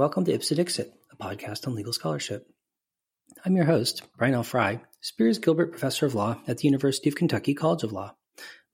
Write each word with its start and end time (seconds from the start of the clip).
welcome 0.00 0.24
to 0.24 0.32
Ipse 0.32 0.48
Dixit, 0.48 0.94
a 1.12 1.16
podcast 1.16 1.66
on 1.66 1.74
legal 1.74 1.92
scholarship. 1.92 2.48
I'm 3.44 3.54
your 3.54 3.66
host, 3.66 4.02
Brian 4.16 4.32
L. 4.32 4.42
Frye, 4.42 4.80
Spears 5.02 5.38
Gilbert 5.38 5.72
Professor 5.72 6.06
of 6.06 6.14
Law 6.14 6.40
at 6.48 6.56
the 6.56 6.68
University 6.68 7.10
of 7.10 7.16
Kentucky 7.16 7.52
College 7.52 7.82
of 7.82 7.92
Law. 7.92 8.14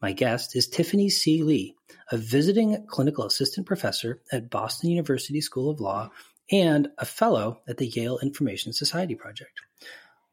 My 0.00 0.12
guest 0.12 0.54
is 0.54 0.68
Tiffany 0.68 1.10
C. 1.10 1.42
Li, 1.42 1.74
a 2.12 2.16
visiting 2.16 2.86
clinical 2.86 3.24
assistant 3.24 3.66
professor 3.66 4.22
at 4.30 4.50
Boston 4.50 4.90
University 4.90 5.40
School 5.40 5.68
of 5.68 5.80
Law 5.80 6.10
and 6.52 6.90
a 6.98 7.04
fellow 7.04 7.58
at 7.66 7.78
the 7.78 7.88
Yale 7.88 8.20
Information 8.22 8.72
Society 8.72 9.16
Project. 9.16 9.60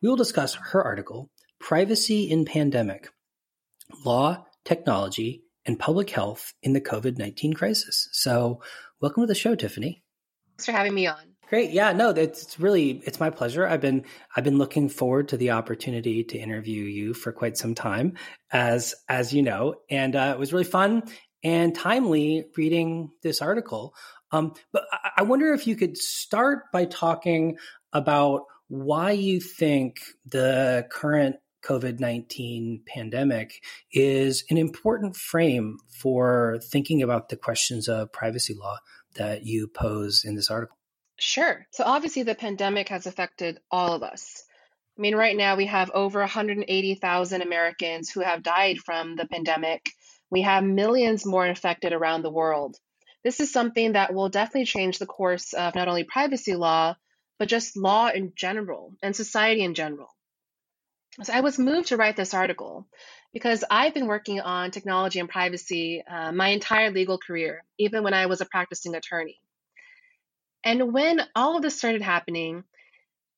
We 0.04 0.10
will 0.10 0.16
discuss 0.16 0.54
her 0.54 0.84
article, 0.84 1.32
Privacy 1.60 2.30
in 2.30 2.46
Pandemic 2.46 3.10
Law, 4.06 4.46
Technology, 4.64 5.42
and 5.66 5.80
Public 5.80 6.12
Health 6.12 6.54
in 6.62 6.74
the 6.74 6.82
COVID 6.82 7.18
19 7.18 7.54
Crisis. 7.54 8.10
So, 8.12 8.62
welcome 9.02 9.24
to 9.24 9.28
the 9.28 9.34
show, 9.34 9.56
Tiffany. 9.56 10.03
Thanks 10.54 10.66
for 10.66 10.72
having 10.72 10.94
me 10.94 11.08
on. 11.08 11.34
Great. 11.50 11.72
Yeah, 11.72 11.92
no, 11.92 12.10
it's 12.10 12.60
really 12.60 13.02
it's 13.06 13.20
my 13.20 13.30
pleasure. 13.30 13.68
I've 13.68 13.82
been 13.82 14.06
I've 14.36 14.44
been 14.44 14.58
looking 14.58 14.90
forward 14.90 15.28
to 15.30 15.38
the 15.38 15.52
opportunity 15.52 16.24
to 16.24 16.38
interview 16.38 16.84
you 16.84 17.14
for 17.14 17.32
quite 17.32 17.58
some 17.58 17.76
time, 17.76 18.18
as 18.52 18.96
as 19.08 19.34
you 19.34 19.44
know, 19.44 19.76
and 19.90 20.16
uh, 20.16 20.34
it 20.36 20.40
was 20.40 20.52
really 20.52 20.66
fun 20.66 21.04
and 21.44 21.76
timely 21.76 22.46
reading 22.58 23.12
this 23.22 23.42
article. 23.42 23.94
Um, 24.32 24.54
but 24.72 24.86
I, 24.92 25.10
I 25.18 25.22
wonder 25.24 25.54
if 25.54 25.68
you 25.68 25.76
could 25.76 25.96
start 25.96 26.72
by 26.72 26.86
talking 26.86 27.58
about 27.92 28.46
why 28.68 29.12
you 29.12 29.40
think 29.40 29.98
the 30.26 30.88
current 30.90 31.36
COVID 31.64 32.00
19 32.00 32.82
pandemic 32.88 33.64
is 33.92 34.44
an 34.50 34.58
important 34.58 35.16
frame 35.16 35.78
for 35.88 36.60
thinking 36.64 37.04
about 37.04 37.30
the 37.30 37.38
questions 37.38 37.88
of 37.88 38.12
privacy 38.12 38.54
law 38.54 38.80
that 39.16 39.46
you 39.46 39.68
pose 39.68 40.24
in 40.26 40.36
this 40.36 40.50
article. 40.50 40.78
Sure. 41.20 41.66
So, 41.72 41.84
obviously, 41.86 42.24
the 42.24 42.36
pandemic 42.36 42.90
has 42.90 43.06
affected 43.06 43.60
all 43.72 43.94
of 43.94 44.04
us. 44.04 44.44
I 44.98 45.02
mean, 45.02 45.16
right 45.16 45.36
now 45.36 45.56
we 45.56 45.66
have 45.66 45.90
over 45.92 46.20
180,000 46.20 47.42
Americans 47.42 48.12
who 48.12 48.22
have 48.22 48.44
died 48.44 48.78
from 48.78 49.16
the 49.16 49.28
pandemic. 49.28 49.90
We 50.30 50.42
have 50.44 50.64
millions 50.64 51.26
more 51.26 51.46
infected 51.46 51.94
around 51.94 52.22
the 52.22 52.32
world. 52.32 52.78
This 53.24 53.40
is 53.40 53.52
something 53.52 53.94
that 53.94 54.14
will 54.14 54.30
definitely 54.30 54.66
change 54.66 55.00
the 55.00 55.06
course 55.06 55.54
of 55.54 55.76
not 55.76 55.88
only 55.88 56.04
privacy 56.04 56.56
law, 56.56 56.96
but 57.40 57.48
just 57.48 57.78
law 57.78 58.10
in 58.10 58.34
general 58.36 58.94
and 59.02 59.16
society 59.16 59.64
in 59.64 59.74
general. 59.74 60.10
So 61.24 61.34
I 61.34 61.42
was 61.42 61.58
moved 61.58 61.90
to 61.90 61.98
write 61.98 62.16
this 62.16 62.34
article 62.34 62.88
because 63.34 63.64
I've 63.70 63.94
been 63.94 64.08
working 64.08 64.40
on 64.40 64.72
technology 64.72 65.20
and 65.20 65.28
privacy 65.28 66.04
uh, 66.08 66.32
my 66.32 66.50
entire 66.50 66.92
legal 66.92 67.18
career, 67.18 67.64
even 67.80 68.04
when 68.04 68.14
I 68.14 68.28
was 68.28 68.42
a 68.42 68.46
practicing 68.46 68.96
attorney. 68.96 69.40
And 70.64 70.94
when 70.94 71.20
all 71.36 71.58
of 71.58 71.64
this 71.64 71.78
started 71.78 72.02
happening, 72.02 72.64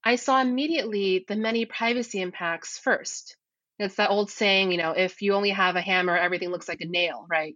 I 0.04 0.18
saw 0.18 0.40
immediately 0.40 1.26
the 1.28 1.36
many 1.36 1.66
privacy 1.66 2.22
impacts 2.22 2.78
first. 2.78 3.38
It's 3.80 3.96
that 3.96 4.12
old 4.12 4.30
saying, 4.30 4.72
you 4.72 4.78
know, 4.78 4.92
if 4.92 5.22
you 5.22 5.34
only 5.34 5.50
have 5.50 5.76
a 5.76 5.82
hammer, 5.82 6.16
everything 6.16 6.50
looks 6.50 6.68
like 6.68 6.82
a 6.82 6.86
nail, 6.86 7.26
right? 7.28 7.56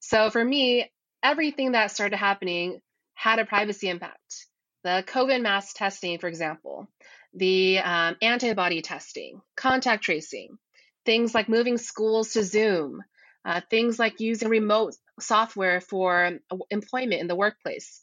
So 0.00 0.30
for 0.30 0.44
me, 0.44 0.90
everything 1.22 1.72
that 1.72 1.90
started 1.90 2.16
happening 2.16 2.80
had 3.14 3.38
a 3.38 3.44
privacy 3.44 3.88
impact. 3.88 4.46
The 4.84 5.04
COVID 5.06 5.42
mass 5.42 5.72
testing, 5.72 6.18
for 6.18 6.28
example, 6.28 6.88
the 7.34 7.78
um, 7.78 8.16
antibody 8.22 8.82
testing, 8.82 9.40
contact 9.56 10.02
tracing, 10.02 10.58
things 11.08 11.34
like 11.34 11.48
moving 11.48 11.78
schools 11.78 12.34
to 12.34 12.42
Zoom, 12.42 13.02
uh, 13.42 13.62
things 13.70 13.98
like 13.98 14.20
using 14.20 14.50
remote 14.50 14.94
software 15.18 15.80
for 15.80 16.38
uh, 16.50 16.56
employment 16.68 17.22
in 17.22 17.28
the 17.28 17.34
workplace. 17.34 18.02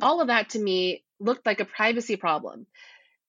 All 0.00 0.20
of 0.20 0.28
that 0.28 0.50
to 0.50 0.60
me 0.60 1.02
looked 1.18 1.46
like 1.46 1.58
a 1.58 1.64
privacy 1.64 2.14
problem. 2.14 2.68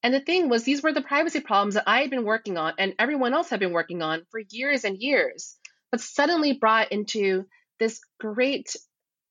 And 0.03 0.13
the 0.13 0.19
thing 0.19 0.47
was, 0.47 0.63
these 0.63 0.83
were 0.83 0.93
the 0.93 1.01
privacy 1.01 1.39
problems 1.39 1.73
that 1.73 1.87
I 1.87 2.01
had 2.01 2.11
been 2.11 2.23
working 2.23 2.55
on 2.59 2.73
and 2.77 2.93
everyone 2.99 3.33
else 3.33 3.49
had 3.49 3.59
been 3.59 3.73
working 3.73 4.03
on 4.03 4.27
for 4.29 4.39
years 4.51 4.83
and 4.83 4.95
years, 4.95 5.55
but 5.89 6.01
suddenly 6.01 6.53
brought 6.53 6.91
into 6.91 7.47
this 7.79 7.99
great 8.19 8.75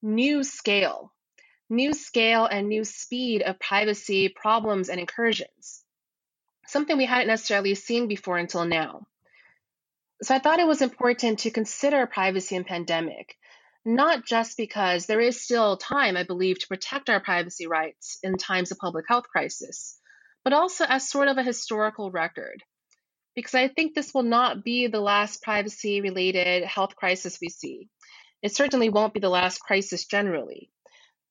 new 0.03 0.43
scale, 0.43 1.13
new 1.71 1.93
scale 1.95 2.47
and 2.47 2.69
new 2.69 2.83
speed 2.83 3.43
of 3.43 3.61
privacy 3.61 4.29
problems 4.29 4.89
and 4.89 4.99
incursions 4.99 5.85
something 6.67 6.97
we 6.97 7.05
hadn't 7.07 7.29
necessarily 7.29 7.75
seen 7.75 8.09
before 8.09 8.39
until 8.39 8.65
now. 8.65 9.07
So 10.25 10.35
I 10.35 10.39
thought 10.39 10.59
it 10.59 10.67
was 10.67 10.81
important 10.81 11.41
to 11.41 11.51
consider 11.51 12.07
privacy 12.07 12.57
and 12.57 12.65
pandemic, 12.65 13.37
not 13.85 14.25
just 14.25 14.57
because 14.57 15.05
there 15.05 15.21
is 15.21 15.45
still 15.45 15.77
time, 15.77 16.17
I 16.17 16.23
believe, 16.23 16.59
to 16.61 16.67
protect 16.67 17.11
our 17.11 17.21
privacy 17.21 17.67
rights 17.67 18.21
in 18.23 18.39
times 18.39 18.73
of 18.73 18.79
public 18.79 19.05
health 19.07 19.25
crisis, 19.31 20.01
but 20.43 20.55
also 20.55 20.87
as 20.89 21.11
sort 21.11 21.29
of 21.29 21.37
a 21.37 21.43
historical 21.43 22.11
record. 22.11 22.63
Because 23.35 23.55
I 23.55 23.69
think 23.69 23.93
this 23.93 24.15
will 24.15 24.23
not 24.23 24.65
be 24.65 24.87
the 24.87 25.01
last 25.01 25.43
privacy 25.43 26.01
related 26.01 26.65
health 26.65 26.97
crisis 26.97 27.37
we 27.39 27.51
see. 27.51 27.91
It 28.41 28.55
certainly 28.55 28.89
won't 28.89 29.13
be 29.13 29.21
the 29.21 29.29
last 29.29 29.59
crisis 29.59 30.07
generally. 30.07 30.71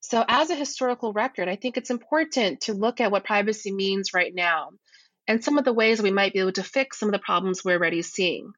So, 0.02 0.24
as 0.28 0.52
a 0.52 0.56
historical 0.56 1.14
record, 1.14 1.50
I 1.50 1.56
think 1.56 1.78
it's 1.78 1.90
important 1.90 2.62
to 2.62 2.75
look 2.75 3.02
at 3.02 3.10
what 3.10 3.25
privacy 3.25 3.72
means 3.72 4.14
right 4.14 4.36
now 4.36 4.70
and 5.28 5.44
some 5.44 5.58
of 5.58 5.66
the 5.66 5.74
ways 5.74 6.00
we 6.00 6.12
might 6.12 6.34
be 6.34 6.42
able 6.42 6.52
to 6.52 6.64
fix 6.64 7.00
some 7.00 7.10
of 7.10 7.14
the 7.14 7.18
problems 7.18 7.66
we're 7.66 7.78
already 7.78 8.04
seeing. 8.04 8.54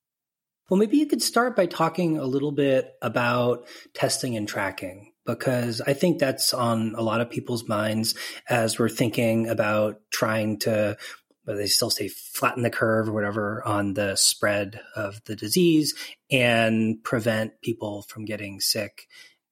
Well, 0.69 0.79
maybe 0.79 0.97
you 0.97 1.05
could 1.05 1.21
start 1.21 1.55
by 1.55 1.67
talking 1.67 2.17
a 2.17 2.25
little 2.25 2.51
bit 2.51 2.95
about 3.01 3.67
testing 3.93 4.35
and 4.35 4.47
tracking, 4.47 5.11
because 5.25 5.79
I 5.81 5.93
think 5.93 6.19
that's 6.19 6.53
on 6.53 6.95
a 6.95 7.01
lot 7.03 7.21
of 7.21 7.29
people's 7.29 7.67
minds 7.67 8.15
as 8.49 8.79
we're 8.79 8.89
thinking 8.89 9.47
about 9.47 10.01
trying 10.11 10.59
to, 10.59 10.97
they 11.45 11.67
still 11.67 11.91
say 11.91 12.07
flatten 12.07 12.63
the 12.63 12.71
curve 12.71 13.09
or 13.09 13.13
whatever 13.13 13.61
on 13.63 13.93
the 13.93 14.15
spread 14.15 14.81
of 14.95 15.23
the 15.25 15.35
disease 15.35 15.93
and 16.31 17.03
prevent 17.03 17.61
people 17.61 18.01
from 18.03 18.25
getting 18.25 18.59
sick 18.59 19.07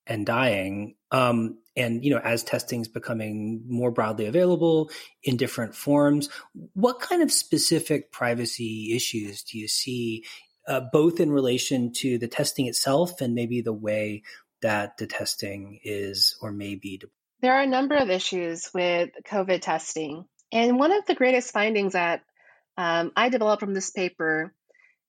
and 0.08 0.26
dying. 0.26 0.96
Um, 1.12 1.60
and 1.76 2.04
you 2.04 2.12
know, 2.12 2.20
as 2.20 2.44
testing 2.44 2.82
is 2.82 2.88
becoming 2.88 3.64
more 3.68 3.92
broadly 3.92 4.26
available 4.26 4.90
in 5.24 5.38
different 5.38 5.76
forms, 5.76 6.30
what 6.74 7.00
kind 7.00 7.22
of 7.22 7.32
specific 7.32 8.12
privacy 8.12 8.94
issues 8.96 9.44
do 9.44 9.60
you 9.60 9.68
see, 9.68 10.26
uh, 10.68 10.82
both 10.92 11.20
in 11.20 11.32
relation 11.32 11.92
to 11.94 12.18
the 12.18 12.28
testing 12.28 12.68
itself 12.68 13.22
and 13.22 13.34
maybe 13.34 13.62
the 13.62 13.74
way 13.74 14.24
that 14.62 14.98
the 14.98 15.08
testing 15.08 15.80
is 15.84 16.38
or 16.42 16.52
may 16.52 16.76
be? 16.76 16.98
deployed? 16.98 17.12
There 17.42 17.54
are 17.54 17.64
a 17.64 17.68
number 17.68 17.96
of 17.96 18.10
issues 18.10 18.70
with 18.74 19.10
COVID 19.28 19.62
testing, 19.62 20.26
and 20.52 20.80
one 20.80 20.92
of 20.92 21.06
the 21.06 21.16
greatest 21.16 21.52
findings 21.52 21.94
that 21.94 22.22
um, 22.78 23.12
I 23.16 23.30
developed 23.30 23.60
from 23.60 23.74
this 23.74 23.92
paper 23.92 24.54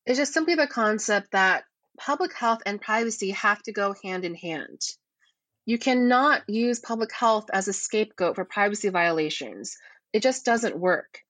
is 0.06 0.18
just 0.18 0.34
simply 0.34 0.54
the 0.54 0.66
concept 0.66 1.32
that 1.32 1.64
public 1.98 2.34
health 2.34 2.62
and 2.66 2.80
privacy 2.80 3.30
have 3.30 3.62
to 3.62 3.72
go 3.72 3.94
hand 4.02 4.24
in 4.24 4.34
hand. 4.34 4.80
You 5.66 5.78
cannot 5.78 6.42
use 6.48 6.78
public 6.80 7.12
health 7.12 7.46
as 7.52 7.68
a 7.68 7.72
scapegoat 7.72 8.34
for 8.34 8.44
privacy 8.44 8.90
violations. 8.90 9.76
It 10.12 10.22
just 10.22 10.44
doesn't 10.44 10.78
work. 10.78 11.20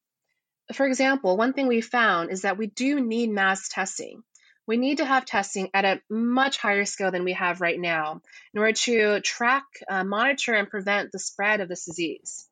For 0.73 0.87
example, 0.87 1.37
one 1.37 1.53
thing 1.53 1.67
we 1.67 1.81
found 1.81 2.31
is 2.31 2.43
that 2.43 2.57
we 2.57 2.69
do 2.69 3.01
need 3.01 3.31
mass 3.31 3.69
testing. 3.69 4.23
We 4.67 4.79
need 4.79 4.99
to 4.99 5.05
have 5.05 5.27
testing 5.27 5.69
at 5.75 5.85
a 5.85 6.01
much 6.09 6.57
higher 6.57 6.87
scale 6.87 7.11
than 7.11 7.25
we 7.25 7.35
have 7.35 7.61
right 7.61 7.79
now 7.79 8.23
in 8.55 8.61
order 8.61 8.73
to 8.73 9.21
track, 9.21 9.65
uh, 9.89 10.05
monitor, 10.05 10.55
and 10.55 10.71
prevent 10.71 11.13
the 11.13 11.19
spread 11.19 11.61
of 11.61 11.69
this 11.69 11.85
disease. 11.85 12.49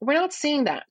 We're 0.00 0.14
not 0.14 0.32
seeing 0.32 0.64
that. 0.64 0.86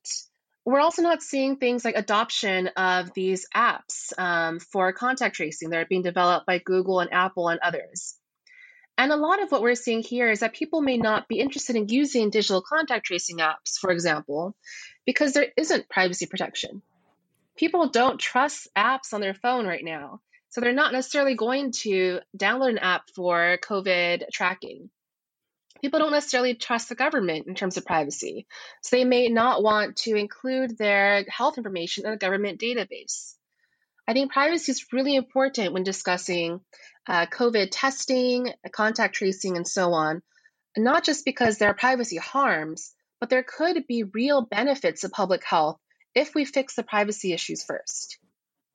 We're 0.66 0.80
also 0.80 1.02
not 1.02 1.22
seeing 1.22 1.56
things 1.56 1.84
like 1.84 1.96
adoption 1.96 2.66
of 2.76 3.14
these 3.14 3.46
apps 3.54 4.12
um, 4.18 4.58
for 4.58 4.92
contact 4.92 5.36
tracing 5.36 5.70
that 5.70 5.78
are 5.78 5.86
being 5.86 6.02
developed 6.02 6.44
by 6.44 6.58
Google 6.58 7.00
and 7.00 7.12
Apple 7.12 7.48
and 7.48 7.60
others. 7.60 8.16
And 8.98 9.12
a 9.12 9.16
lot 9.16 9.42
of 9.42 9.52
what 9.52 9.60
we're 9.60 9.74
seeing 9.74 10.02
here 10.02 10.30
is 10.30 10.40
that 10.40 10.54
people 10.54 10.80
may 10.80 10.96
not 10.96 11.28
be 11.28 11.38
interested 11.38 11.76
in 11.76 11.88
using 11.88 12.30
digital 12.30 12.62
contact 12.62 13.04
tracing 13.06 13.38
apps, 13.38 13.78
for 13.78 13.90
example, 13.90 14.56
because 15.04 15.32
there 15.34 15.48
isn't 15.56 15.88
privacy 15.88 16.26
protection. 16.26 16.82
People 17.56 17.90
don't 17.90 18.18
trust 18.18 18.68
apps 18.76 19.12
on 19.12 19.20
their 19.20 19.34
phone 19.34 19.66
right 19.66 19.84
now. 19.84 20.20
So 20.48 20.60
they're 20.60 20.72
not 20.72 20.92
necessarily 20.92 21.34
going 21.34 21.72
to 21.82 22.20
download 22.36 22.70
an 22.70 22.78
app 22.78 23.10
for 23.14 23.58
COVID 23.62 24.30
tracking. 24.32 24.88
People 25.82 25.98
don't 26.00 26.12
necessarily 26.12 26.54
trust 26.54 26.88
the 26.88 26.94
government 26.94 27.46
in 27.46 27.54
terms 27.54 27.76
of 27.76 27.84
privacy. 27.84 28.46
So 28.82 28.96
they 28.96 29.04
may 29.04 29.28
not 29.28 29.62
want 29.62 29.96
to 29.98 30.16
include 30.16 30.78
their 30.78 31.24
health 31.28 31.58
information 31.58 32.06
in 32.06 32.12
a 32.12 32.16
government 32.16 32.60
database. 32.60 33.35
I 34.08 34.12
think 34.12 34.32
privacy 34.32 34.72
is 34.72 34.86
really 34.92 35.16
important 35.16 35.72
when 35.72 35.82
discussing 35.82 36.60
uh, 37.08 37.26
COVID 37.26 37.68
testing, 37.72 38.52
contact 38.72 39.16
tracing, 39.16 39.56
and 39.56 39.66
so 39.66 39.92
on, 39.92 40.22
not 40.76 41.04
just 41.04 41.24
because 41.24 41.58
there 41.58 41.70
are 41.70 41.74
privacy 41.74 42.16
harms, 42.16 42.92
but 43.20 43.30
there 43.30 43.42
could 43.44 43.86
be 43.86 44.04
real 44.04 44.42
benefits 44.42 45.00
to 45.00 45.08
public 45.08 45.42
health 45.44 45.78
if 46.14 46.34
we 46.34 46.44
fix 46.44 46.74
the 46.74 46.82
privacy 46.82 47.32
issues 47.32 47.64
first. 47.64 48.18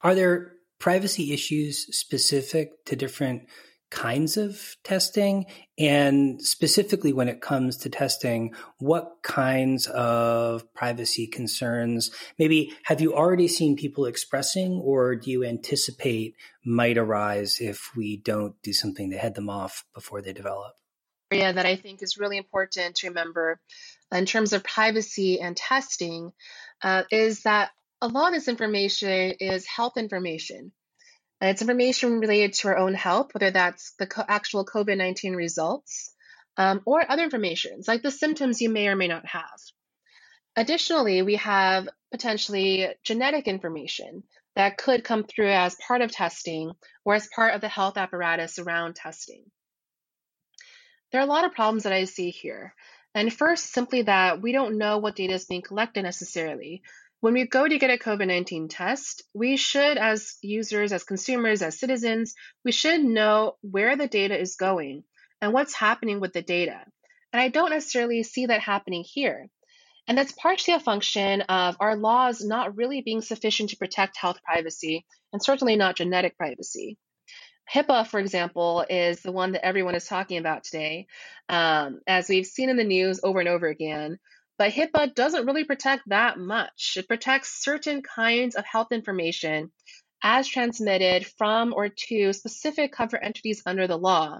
Are 0.01 0.15
there 0.15 0.53
privacy 0.79 1.31
issues 1.31 1.95
specific 1.95 2.85
to 2.85 2.95
different 2.95 3.43
kinds 3.91 4.37
of 4.37 4.75
testing? 4.83 5.45
And 5.77 6.41
specifically, 6.41 7.13
when 7.13 7.29
it 7.29 7.41
comes 7.41 7.77
to 7.77 7.89
testing, 7.89 8.55
what 8.79 9.17
kinds 9.21 9.85
of 9.87 10.73
privacy 10.73 11.27
concerns 11.27 12.09
maybe 12.39 12.73
have 12.83 13.01
you 13.01 13.13
already 13.13 13.47
seen 13.47 13.75
people 13.75 14.05
expressing, 14.05 14.81
or 14.83 15.15
do 15.15 15.29
you 15.29 15.43
anticipate 15.43 16.35
might 16.65 16.97
arise 16.97 17.59
if 17.59 17.91
we 17.95 18.17
don't 18.17 18.55
do 18.63 18.73
something 18.73 19.11
to 19.11 19.17
head 19.17 19.35
them 19.35 19.49
off 19.49 19.85
before 19.93 20.21
they 20.21 20.33
develop? 20.33 20.73
Area 21.31 21.53
that 21.53 21.65
I 21.65 21.75
think 21.75 22.01
is 22.01 22.17
really 22.17 22.37
important 22.37 22.95
to 22.97 23.07
remember 23.07 23.59
in 24.11 24.25
terms 24.25 24.51
of 24.53 24.63
privacy 24.63 25.39
and 25.39 25.55
testing 25.55 26.31
uh, 26.81 27.03
is 27.11 27.43
that 27.43 27.71
a 28.01 28.07
lot 28.07 28.29
of 28.29 28.33
this 28.33 28.47
information 28.47 29.33
is 29.39 29.65
health 29.65 29.95
information. 29.95 30.71
And 31.41 31.49
it's 31.49 31.61
information 31.61 32.19
related 32.19 32.53
to 32.53 32.67
our 32.67 32.77
own 32.77 32.93
health, 32.93 33.33
whether 33.33 33.49
that's 33.49 33.93
the 33.97 34.05
co- 34.05 34.23
actual 34.27 34.63
COVID 34.63 34.95
19 34.95 35.35
results 35.35 36.13
um, 36.55 36.81
or 36.85 37.03
other 37.09 37.23
information, 37.23 37.81
like 37.87 38.03
the 38.03 38.11
symptoms 38.11 38.61
you 38.61 38.69
may 38.69 38.87
or 38.87 38.95
may 38.95 39.07
not 39.07 39.25
have. 39.25 39.59
Additionally, 40.55 41.23
we 41.23 41.37
have 41.37 41.89
potentially 42.11 42.89
genetic 43.03 43.47
information 43.47 44.23
that 44.55 44.77
could 44.77 45.03
come 45.03 45.23
through 45.23 45.49
as 45.49 45.75
part 45.87 46.01
of 46.01 46.11
testing 46.11 46.71
or 47.05 47.15
as 47.15 47.27
part 47.33 47.55
of 47.55 47.61
the 47.61 47.69
health 47.69 47.97
apparatus 47.97 48.59
around 48.59 48.95
testing. 48.95 49.43
There 51.11 51.21
are 51.21 51.23
a 51.23 51.27
lot 51.27 51.45
of 51.45 51.53
problems 51.53 51.83
that 51.83 51.93
I 51.93 52.03
see 52.03 52.29
here. 52.29 52.75
And 53.15 53.33
first, 53.33 53.73
simply 53.73 54.03
that 54.03 54.41
we 54.41 54.51
don't 54.51 54.77
know 54.77 54.99
what 54.99 55.15
data 55.15 55.33
is 55.33 55.45
being 55.45 55.61
collected 55.61 56.03
necessarily. 56.03 56.83
When 57.21 57.35
we 57.35 57.45
go 57.45 57.67
to 57.67 57.77
get 57.77 57.91
a 57.91 57.97
COVID 57.97 58.27
19 58.27 58.67
test, 58.67 59.21
we 59.31 59.55
should, 59.55 59.99
as 59.99 60.37
users, 60.41 60.91
as 60.91 61.03
consumers, 61.03 61.61
as 61.61 61.79
citizens, 61.79 62.33
we 62.65 62.71
should 62.71 63.03
know 63.03 63.57
where 63.61 63.95
the 63.95 64.07
data 64.07 64.39
is 64.39 64.55
going 64.55 65.03
and 65.39 65.53
what's 65.53 65.75
happening 65.75 66.19
with 66.19 66.33
the 66.33 66.41
data. 66.41 66.83
And 67.31 67.39
I 67.39 67.49
don't 67.49 67.69
necessarily 67.69 68.23
see 68.23 68.47
that 68.47 68.61
happening 68.61 69.05
here. 69.07 69.47
And 70.07 70.17
that's 70.17 70.31
partially 70.31 70.73
a 70.73 70.79
function 70.79 71.41
of 71.41 71.77
our 71.79 71.95
laws 71.95 72.43
not 72.43 72.75
really 72.75 73.01
being 73.01 73.21
sufficient 73.21 73.69
to 73.69 73.77
protect 73.77 74.17
health 74.17 74.39
privacy, 74.43 75.05
and 75.31 75.43
certainly 75.43 75.75
not 75.75 75.97
genetic 75.97 76.35
privacy. 76.37 76.97
HIPAA, 77.71 78.07
for 78.07 78.19
example, 78.19 78.83
is 78.89 79.21
the 79.21 79.31
one 79.31 79.51
that 79.51 79.63
everyone 79.63 79.93
is 79.93 80.07
talking 80.07 80.39
about 80.39 80.63
today, 80.63 81.05
um, 81.49 82.01
as 82.07 82.27
we've 82.27 82.47
seen 82.47 82.69
in 82.69 82.77
the 82.77 82.83
news 82.83 83.19
over 83.23 83.39
and 83.39 83.47
over 83.47 83.67
again. 83.67 84.17
But 84.61 84.73
HIPAA 84.73 85.15
doesn't 85.15 85.47
really 85.47 85.63
protect 85.63 86.07
that 86.09 86.37
much. 86.37 86.93
It 86.95 87.07
protects 87.07 87.63
certain 87.63 88.03
kinds 88.03 88.53
of 88.53 88.63
health 88.63 88.91
information 88.91 89.71
as 90.21 90.47
transmitted 90.47 91.25
from 91.25 91.73
or 91.73 91.89
to 91.89 92.31
specific 92.31 92.91
covered 92.91 93.23
entities 93.23 93.63
under 93.65 93.87
the 93.87 93.97
law. 93.97 94.37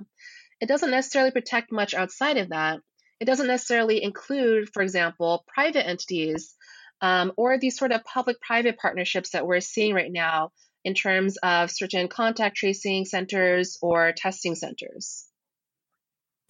It 0.60 0.68
doesn't 0.68 0.92
necessarily 0.92 1.32
protect 1.32 1.72
much 1.72 1.96
outside 1.96 2.38
of 2.38 2.50
that. 2.50 2.82
It 3.20 3.26
doesn't 3.26 3.48
necessarily 3.48 4.04
include, 4.04 4.70
for 4.72 4.84
example, 4.84 5.44
private 5.48 5.88
entities 5.88 6.54
um, 7.02 7.32
or 7.36 7.58
these 7.58 7.76
sort 7.76 7.92
of 7.92 8.04
public 8.04 8.40
private 8.42 8.78
partnerships 8.78 9.32
that 9.32 9.48
we're 9.48 9.60
seeing 9.60 9.96
right 9.96 10.12
now 10.12 10.52
in 10.84 10.94
terms 10.94 11.38
of 11.38 11.72
certain 11.72 12.08
contact 12.08 12.58
tracing 12.58 13.06
centers 13.06 13.80
or 13.82 14.14
testing 14.16 14.54
centers. 14.54 15.26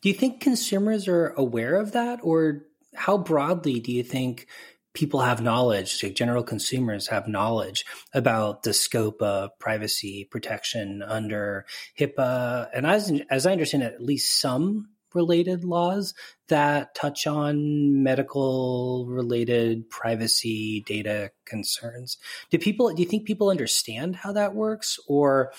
Do 0.01 0.09
you 0.09 0.15
think 0.15 0.41
consumers 0.41 1.07
are 1.07 1.29
aware 1.38 1.75
of 1.75 1.94
that, 1.94 2.19
or 2.21 2.65
how 2.95 3.17
broadly 3.17 3.79
do 3.79 3.91
you 3.91 4.03
think 4.03 4.47
people 4.93 5.21
have 5.21 5.41
knowledge, 5.41 6.03
like 6.03 6.15
general 6.15 6.43
consumers 6.43 7.07
have 7.07 7.27
knowledge 7.27 7.85
about 8.13 8.63
the 8.63 8.73
scope 8.73 9.21
of 9.21 9.57
privacy 9.59 10.27
protection 10.29 11.01
under 11.01 11.65
HIPAA? 11.97 12.69
And 12.73 12.85
as, 12.85 13.11
as 13.29 13.45
I 13.45 13.53
understand 13.53 13.83
it, 13.83 13.93
at 13.93 14.03
least 14.03 14.39
some 14.39 14.89
related 15.13 15.63
laws 15.63 16.13
that 16.47 16.95
touch 16.95 17.27
on 17.27 18.03
medical 18.03 19.05
related 19.07 19.89
privacy 19.89 20.83
data 20.85 21.31
concerns. 21.45 22.17
Do 22.49 22.57
people 22.57 22.93
do 22.93 23.01
you 23.01 23.07
think 23.07 23.25
people 23.25 23.49
understand 23.49 24.15
how 24.15 24.33
that 24.33 24.55
works 24.55 24.99
or 25.07 25.51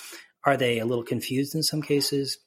are 0.44 0.56
they 0.56 0.78
a 0.78 0.86
little 0.86 1.04
confused 1.04 1.54
in 1.54 1.62
some 1.62 1.82
cases? 1.82 2.38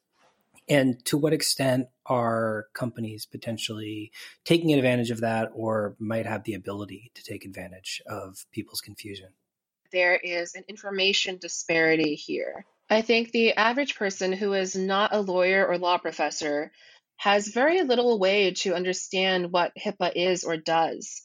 And 0.68 1.04
to 1.06 1.18
what 1.18 1.34
extent 1.34 1.88
are 2.06 2.68
companies 2.74 3.26
potentially 3.26 4.12
taking 4.44 4.74
advantage 4.74 5.12
of 5.12 5.22
that 5.22 5.50
or 5.54 5.96
might 6.00 6.26
have 6.26 6.44
the 6.44 6.56
ability 6.56 7.12
to 7.16 7.24
take 7.24 7.46
advantage 7.46 8.02
of 8.08 8.46
people's 8.52 8.82
confusion? 8.82 9.30
There 9.92 10.16
is 10.16 10.56
an 10.56 10.64
information 10.68 11.38
disparity 11.38 12.16
here. 12.16 12.66
I 12.90 13.02
think 13.02 13.32
the 13.32 13.54
average 13.54 13.96
person 13.96 14.34
who 14.34 14.54
is 14.54 14.76
not 14.76 15.14
a 15.14 15.22
lawyer 15.22 15.66
or 15.66 15.78
law 15.78 15.98
professor 15.98 16.72
has 17.18 17.48
very 17.48 17.82
little 17.84 18.20
way 18.20 18.52
to 18.52 18.76
understand 18.76 19.52
what 19.52 19.72
HIPAA 19.76 20.12
is 20.16 20.44
or 20.44 20.58
does. 20.58 21.22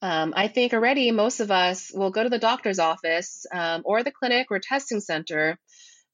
Um, 0.00 0.34
I 0.36 0.48
think 0.48 0.74
already 0.74 1.10
most 1.12 1.40
of 1.40 1.50
us 1.50 1.90
will 1.92 2.10
go 2.10 2.22
to 2.22 2.28
the 2.28 2.38
doctor's 2.38 2.78
office 2.78 3.46
um, 3.52 3.82
or 3.84 4.02
the 4.02 4.12
clinic 4.12 4.48
or 4.50 4.58
testing 4.58 5.00
center 5.00 5.58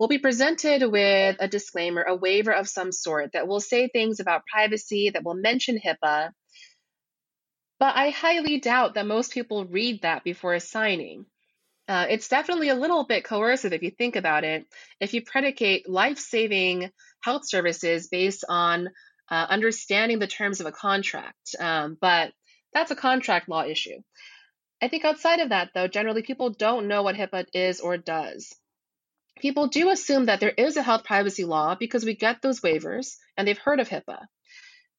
will 0.00 0.08
be 0.08 0.18
presented 0.18 0.82
with 0.90 1.36
a 1.40 1.46
disclaimer, 1.46 2.00
a 2.00 2.16
waiver 2.16 2.52
of 2.52 2.66
some 2.66 2.90
sort 2.90 3.32
that 3.34 3.46
will 3.46 3.60
say 3.60 3.86
things 3.86 4.18
about 4.18 4.46
privacy, 4.50 5.10
that 5.10 5.22
will 5.22 5.34
mention 5.34 5.78
HIPAA. 5.78 6.30
But 7.78 7.96
I 7.96 8.08
highly 8.08 8.60
doubt 8.60 8.94
that 8.94 9.06
most 9.06 9.30
people 9.30 9.66
read 9.66 10.00
that 10.00 10.24
before 10.24 10.58
signing. 10.58 11.26
Uh, 11.86 12.06
it's 12.08 12.28
definitely 12.28 12.70
a 12.70 12.74
little 12.74 13.04
bit 13.04 13.24
coercive 13.24 13.74
if 13.74 13.82
you 13.82 13.90
think 13.90 14.16
about 14.16 14.42
it. 14.42 14.64
If 15.00 15.12
you 15.12 15.22
predicate 15.22 15.86
life 15.86 16.18
saving 16.18 16.90
health 17.22 17.46
services 17.46 18.08
based 18.08 18.44
on 18.48 18.88
uh, 19.30 19.46
understanding 19.50 20.18
the 20.18 20.26
terms 20.26 20.60
of 20.60 20.66
a 20.66 20.72
contract, 20.72 21.54
um, 21.60 21.98
but 22.00 22.32
that's 22.72 22.90
a 22.90 22.96
contract 22.96 23.50
law 23.50 23.64
issue. 23.64 24.00
I 24.80 24.88
think 24.88 25.04
outside 25.04 25.40
of 25.40 25.50
that, 25.50 25.72
though, 25.74 25.88
generally 25.88 26.22
people 26.22 26.48
don't 26.48 26.88
know 26.88 27.02
what 27.02 27.16
HIPAA 27.16 27.44
is 27.52 27.80
or 27.80 27.98
does 27.98 28.56
people 29.40 29.68
do 29.68 29.90
assume 29.90 30.26
that 30.26 30.40
there 30.40 30.54
is 30.56 30.76
a 30.76 30.82
health 30.82 31.04
privacy 31.04 31.44
law 31.44 31.74
because 31.74 32.04
we 32.04 32.14
get 32.14 32.42
those 32.42 32.60
waivers 32.60 33.16
and 33.36 33.46
they've 33.46 33.58
heard 33.58 33.80
of 33.80 33.88
HIPAA. 33.88 34.26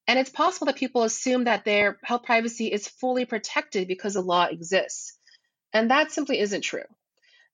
And 0.07 0.19
it's 0.19 0.29
possible 0.29 0.65
that 0.65 0.75
people 0.75 1.03
assume 1.03 1.45
that 1.45 1.63
their 1.63 1.99
health 2.03 2.23
privacy 2.23 2.67
is 2.67 2.87
fully 2.87 3.25
protected 3.25 3.87
because 3.87 4.15
the 4.15 4.21
law 4.21 4.45
exists. 4.45 5.17
And 5.73 5.91
that 5.91 6.11
simply 6.11 6.39
isn't 6.39 6.61
true. 6.61 6.83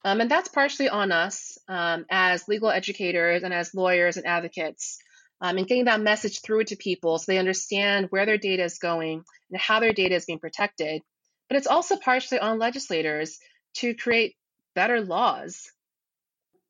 Um, 0.03 0.22
and 0.22 0.32
that's 0.32 0.50
partially 0.50 0.89
on 0.89 1.12
us 1.12 1.58
um, 1.67 2.06
as 2.10 2.48
legal 2.48 2.70
educators 2.70 3.44
and 3.44 3.53
as 3.53 3.75
lawyers 3.75 4.17
and 4.17 4.25
advocates 4.25 5.00
um, 5.41 5.58
and 5.58 5.67
getting 5.67 5.86
that 5.86 6.01
message 6.01 6.41
through 6.41 6.63
to 6.65 6.75
people 6.75 7.17
so 7.17 7.32
they 7.32 7.38
understand 7.38 8.08
where 8.10 8.25
their 8.25 8.38
data 8.38 8.63
is 8.63 8.79
going 8.79 9.24
and 9.51 9.60
how 9.60 9.79
their 9.79 9.94
data 9.94 10.15
is 10.15 10.25
being 10.25 10.39
protected. 10.39 11.01
But 11.50 11.58
it's 11.58 11.67
also 11.67 11.98
partially 11.98 12.39
on 12.39 12.60
legislators 12.60 13.39
to 13.75 13.94
create 13.94 14.36
better 14.75 15.01
laws 15.01 15.72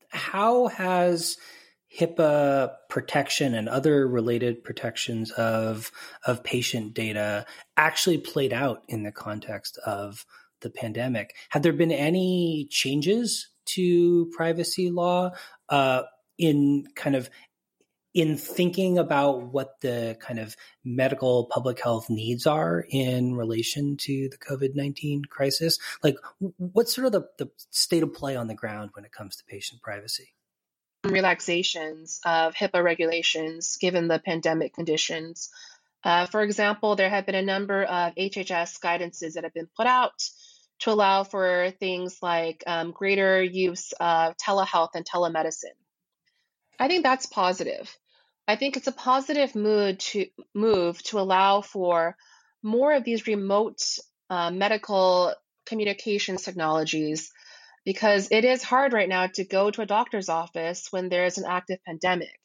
how 0.10 0.68
has 0.68 1.38
HIPAA 2.00 2.74
protection 2.90 3.54
and 3.54 3.70
other 3.70 4.08
related 4.08 4.64
protections 4.64 5.32
of 5.32 5.92
of 6.26 6.44
patient 6.44 6.94
data 6.94 7.46
actually 7.76 8.18
played 8.18 8.54
out 8.54 8.84
in 8.88 9.04
the 9.04 9.12
context 9.12 9.78
of 9.86 10.26
the 10.62 10.70
pandemic? 10.70 11.36
Have 11.50 11.62
there 11.62 11.74
been 11.74 11.92
any 11.92 12.68
changes 12.70 13.50
to 13.66 14.32
privacy 14.36 14.90
law 14.90 15.32
uh, 15.70 16.04
in 16.38 16.86
kind 16.96 17.16
of 17.16 17.30
in 18.18 18.36
thinking 18.36 18.98
about 18.98 19.44
what 19.54 19.80
the 19.82 20.18
kind 20.20 20.40
of 20.40 20.58
medical 20.84 21.46
public 21.52 21.80
health 21.80 22.10
needs 22.10 22.48
are 22.48 22.84
in 22.90 23.36
relation 23.36 23.96
to 23.96 24.28
the 24.30 24.38
COVID 24.38 24.74
19 24.74 25.26
crisis? 25.26 25.78
Like, 26.02 26.18
what's 26.58 26.96
sort 26.96 27.06
of 27.06 27.12
the, 27.14 27.28
the 27.38 27.52
state 27.70 28.02
of 28.02 28.16
play 28.16 28.36
on 28.36 28.48
the 28.48 28.56
ground 28.56 28.90
when 28.94 29.06
it 29.06 29.12
comes 29.12 29.36
to 29.36 29.46
patient 29.46 29.84
privacy? 29.84 30.34
Relaxations 31.04 32.20
of 32.26 32.56
HIPAA 32.56 32.84
regulations 32.84 33.78
given 33.78 34.08
the 34.08 34.18
pandemic 34.18 34.74
conditions. 34.74 35.52
Uh, 36.04 36.26
for 36.26 36.42
example, 36.42 36.96
there 36.96 37.12
have 37.12 37.28
been 37.28 37.36
a 37.36 37.44
number 37.44 37.84
of 37.84 38.16
HHS 38.16 38.80
guidances 38.80 39.34
that 39.34 39.44
have 39.44 39.54
been 39.54 39.70
put 39.78 39.86
out 39.86 40.28
to 40.80 40.90
allow 40.90 41.24
for 41.24 41.72
things 41.80 42.18
like 42.24 42.64
um, 42.66 42.94
greater 42.94 43.44
use 43.44 43.94
of 44.00 44.36
telehealth 44.38 44.96
and 44.96 45.06
telemedicine. 45.06 45.78
I 46.80 46.88
think 46.88 47.04
that's 47.04 47.28
positive. 47.28 47.96
I 48.48 48.56
think 48.56 48.78
it's 48.78 48.88
a 48.88 48.94
positive 48.94 49.56
mood 49.56 50.00
to 50.00 50.28
move 50.56 51.04
to 51.04 51.20
allow 51.20 51.62
for 51.62 52.16
more 52.64 52.94
of 52.94 53.04
these 53.04 53.28
remote 53.28 53.82
uh, 54.30 54.52
medical 54.52 55.34
communications 55.66 56.44
technologies 56.44 57.32
because 57.84 58.30
it 58.32 58.46
is 58.46 58.64
hard 58.64 58.94
right 58.94 59.10
now 59.10 59.28
to 59.28 59.46
go 59.46 59.70
to 59.72 59.82
a 59.82 59.86
doctor's 59.86 60.30
office 60.30 60.88
when 60.92 61.10
there 61.10 61.26
is 61.26 61.38
an 61.38 61.46
active 61.48 61.80
pandemic. 61.86 62.40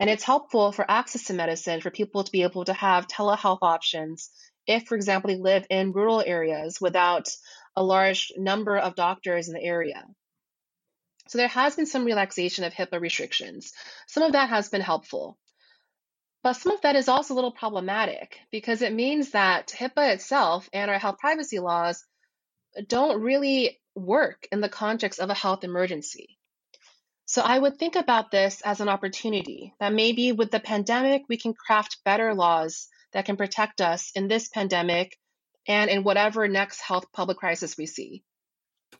And 0.00 0.10
it's 0.10 0.24
helpful 0.24 0.72
for 0.72 0.90
access 0.90 1.24
to 1.24 1.34
medicine 1.34 1.80
for 1.80 1.90
people 1.90 2.24
to 2.24 2.32
be 2.32 2.42
able 2.42 2.64
to 2.66 2.74
have 2.74 3.06
telehealth 3.06 3.60
options 3.62 4.30
if, 4.66 4.86
for 4.86 4.96
example, 4.96 5.28
they 5.28 5.38
live 5.38 5.66
in 5.70 5.92
rural 5.92 6.22
areas 6.24 6.78
without 6.80 7.28
a 7.74 7.82
large 7.82 8.32
number 8.36 8.76
of 8.76 8.96
doctors 8.96 9.48
in 9.48 9.54
the 9.54 9.62
area. 9.62 10.02
So 11.28 11.38
there 11.38 11.48
has 11.48 11.76
been 11.76 11.86
some 11.86 12.04
relaxation 12.04 12.64
of 12.64 12.72
HIPAA 12.72 13.00
restrictions. 13.00 13.72
Some 14.06 14.22
of 14.22 14.32
that 14.32 14.48
has 14.48 14.68
been 14.68 14.80
helpful. 14.80 15.38
But 16.42 16.54
some 16.54 16.72
of 16.72 16.82
that 16.82 16.94
is 16.94 17.08
also 17.08 17.34
a 17.34 17.36
little 17.36 17.52
problematic 17.52 18.38
because 18.52 18.82
it 18.82 18.92
means 18.92 19.32
that 19.32 19.74
HIPAA 19.76 20.14
itself 20.14 20.68
and 20.72 20.90
our 20.90 20.98
health 20.98 21.18
privacy 21.18 21.58
laws 21.58 22.04
don't 22.86 23.22
really 23.22 23.80
work 23.96 24.46
in 24.52 24.60
the 24.60 24.68
context 24.68 25.18
of 25.18 25.30
a 25.30 25.34
health 25.34 25.64
emergency. 25.64 26.38
So 27.24 27.42
I 27.42 27.58
would 27.58 27.78
think 27.78 27.96
about 27.96 28.30
this 28.30 28.60
as 28.60 28.80
an 28.80 28.88
opportunity 28.88 29.74
that 29.80 29.92
maybe 29.92 30.30
with 30.30 30.52
the 30.52 30.60
pandemic, 30.60 31.22
we 31.28 31.36
can 31.36 31.54
craft 31.54 32.04
better 32.04 32.32
laws 32.34 32.86
that 33.12 33.24
can 33.24 33.36
protect 33.36 33.80
us 33.80 34.12
in 34.14 34.28
this 34.28 34.48
pandemic 34.48 35.18
and 35.66 35.90
in 35.90 36.04
whatever 36.04 36.46
next 36.46 36.80
health 36.80 37.06
public 37.12 37.38
crisis 37.38 37.76
we 37.76 37.86
see. 37.86 38.22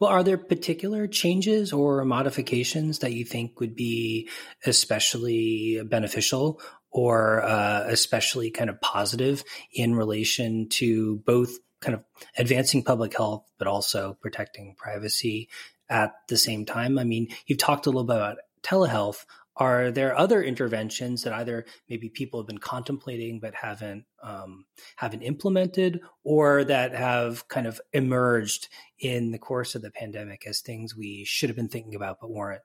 Well, 0.00 0.10
are 0.10 0.22
there 0.22 0.38
particular 0.38 1.06
changes 1.06 1.72
or 1.72 2.04
modifications 2.04 3.00
that 3.00 3.12
you 3.12 3.24
think 3.24 3.60
would 3.60 3.74
be 3.74 4.28
especially 4.64 5.80
beneficial 5.84 6.60
or 6.90 7.42
uh, 7.42 7.84
especially 7.88 8.50
kind 8.50 8.70
of 8.70 8.80
positive 8.80 9.44
in 9.72 9.94
relation 9.94 10.68
to 10.70 11.16
both 11.26 11.58
kind 11.80 11.94
of 11.94 12.04
advancing 12.38 12.82
public 12.82 13.16
health, 13.16 13.44
but 13.58 13.68
also 13.68 14.16
protecting 14.20 14.74
privacy 14.76 15.48
at 15.88 16.12
the 16.28 16.36
same 16.36 16.64
time? 16.64 16.98
I 16.98 17.04
mean, 17.04 17.28
you've 17.46 17.58
talked 17.58 17.86
a 17.86 17.90
little 17.90 18.04
bit 18.04 18.16
about 18.16 18.38
telehealth. 18.62 19.24
Are 19.58 19.90
there 19.90 20.16
other 20.16 20.42
interventions 20.42 21.22
that 21.22 21.32
either 21.32 21.64
maybe 21.88 22.10
people 22.10 22.40
have 22.40 22.46
been 22.46 22.58
contemplating 22.58 23.40
but 23.40 23.54
haven't 23.54 24.04
um, 24.22 24.66
haven't 24.96 25.22
implemented, 25.22 26.00
or 26.24 26.64
that 26.64 26.94
have 26.94 27.48
kind 27.48 27.66
of 27.66 27.80
emerged 27.92 28.68
in 28.98 29.30
the 29.30 29.38
course 29.38 29.74
of 29.74 29.82
the 29.82 29.90
pandemic 29.90 30.46
as 30.46 30.60
things 30.60 30.94
we 30.94 31.24
should 31.24 31.48
have 31.48 31.56
been 31.56 31.68
thinking 31.68 31.94
about 31.94 32.18
but 32.20 32.30
weren't? 32.30 32.62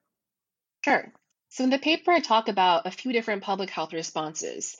Sure. 0.83 1.13
So 1.49 1.63
in 1.63 1.69
the 1.69 1.79
paper, 1.79 2.11
I 2.11 2.19
talk 2.19 2.49
about 2.49 2.85
a 2.85 2.91
few 2.91 3.13
different 3.13 3.43
public 3.43 3.69
health 3.69 3.93
responses: 3.93 4.75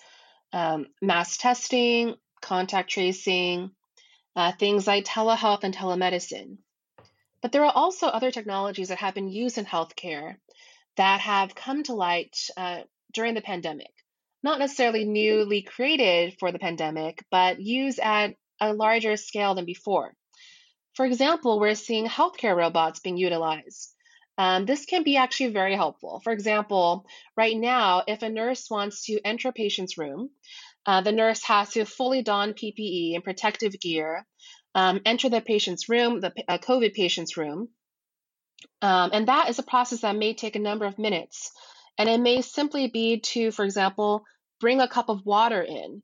um, 0.51 0.88
mass 1.01 1.38
testing, 1.38 2.15
contact 2.41 2.89
tracing, 2.89 3.72
uh, 4.36 4.51
things 4.51 4.86
like 4.86 5.06
telehealth 5.06 5.63
and 5.63 5.74
telemedicine. 5.74 6.58
But 7.41 7.51
there 7.53 7.63
are 7.65 7.74
also 7.74 8.08
other 8.08 8.32
technologies 8.32 8.89
that 8.89 9.00
have 9.00 9.15
been 9.15 9.30
used 9.30 9.58
in 9.58 9.65
healthcare 9.65 10.36
that 10.98 11.22
have 11.22 11.56
come 11.56 11.84
to 11.84 11.94
light 11.94 12.38
uh, 12.58 12.82
during 13.14 13.34
the 13.34 13.42
pandemic. 13.42 13.92
Not 14.44 14.60
necessarily 14.60 15.06
newly 15.06 15.62
created 15.62 16.36
for 16.40 16.52
the 16.52 16.60
pandemic, 16.60 17.24
but 17.30 17.60
used 17.60 18.00
at 18.00 18.36
a 18.60 18.74
larger 18.74 19.18
scale 19.18 19.56
than 19.56 19.66
before. 19.66 20.14
For 20.96 21.06
example, 21.06 21.60
we're 21.60 21.76
seeing 21.76 22.08
healthcare 22.08 22.56
robots 22.56 23.00
being 23.00 23.18
utilized. 23.18 23.94
Um, 24.38 24.66
this 24.66 24.86
can 24.86 25.04
be 25.04 25.18
actually 25.18 25.52
very 25.52 25.76
helpful. 25.76 26.20
For 26.24 26.34
example, 26.34 27.06
right 27.38 27.56
now, 27.56 28.04
if 28.08 28.24
a 28.24 28.30
nurse 28.30 28.70
wants 28.70 29.06
to 29.06 29.20
enter 29.24 29.50
a 29.50 29.54
patient's 29.54 29.98
room, 29.98 30.32
uh, 30.86 31.02
the 31.02 31.12
nurse 31.12 31.44
has 31.44 31.70
to 31.72 31.86
fully 31.86 32.24
don 32.24 32.54
PPE 32.54 33.14
and 33.16 33.24
protective 33.24 33.80
gear, 33.80 34.26
um, 34.74 35.02
enter 35.06 35.30
the 35.30 35.42
patient's 35.42 35.90
room, 35.90 36.22
the 36.22 36.34
uh, 36.48 36.58
COVID 36.58 36.94
patient's 36.94 37.38
room. 37.38 37.70
Um, 38.82 39.12
and 39.13 39.27
that 39.27 39.50
is 39.50 39.60
a 39.60 39.63
process 39.63 40.01
that 40.01 40.15
may 40.15 40.34
take 40.34 40.56
a 40.56 40.60
number 40.60 40.86
of 40.86 41.00
minutes. 41.00 41.51
And 41.98 42.10
it 42.10 42.20
may 42.20 42.41
simply 42.41 42.88
be 42.88 43.20
to, 43.20 43.51
for 43.51 43.65
example, 43.65 44.24
bring 44.60 44.80
a 44.80 44.88
cup 44.88 45.10
of 45.10 45.25
water 45.25 45.62
in. 45.62 46.01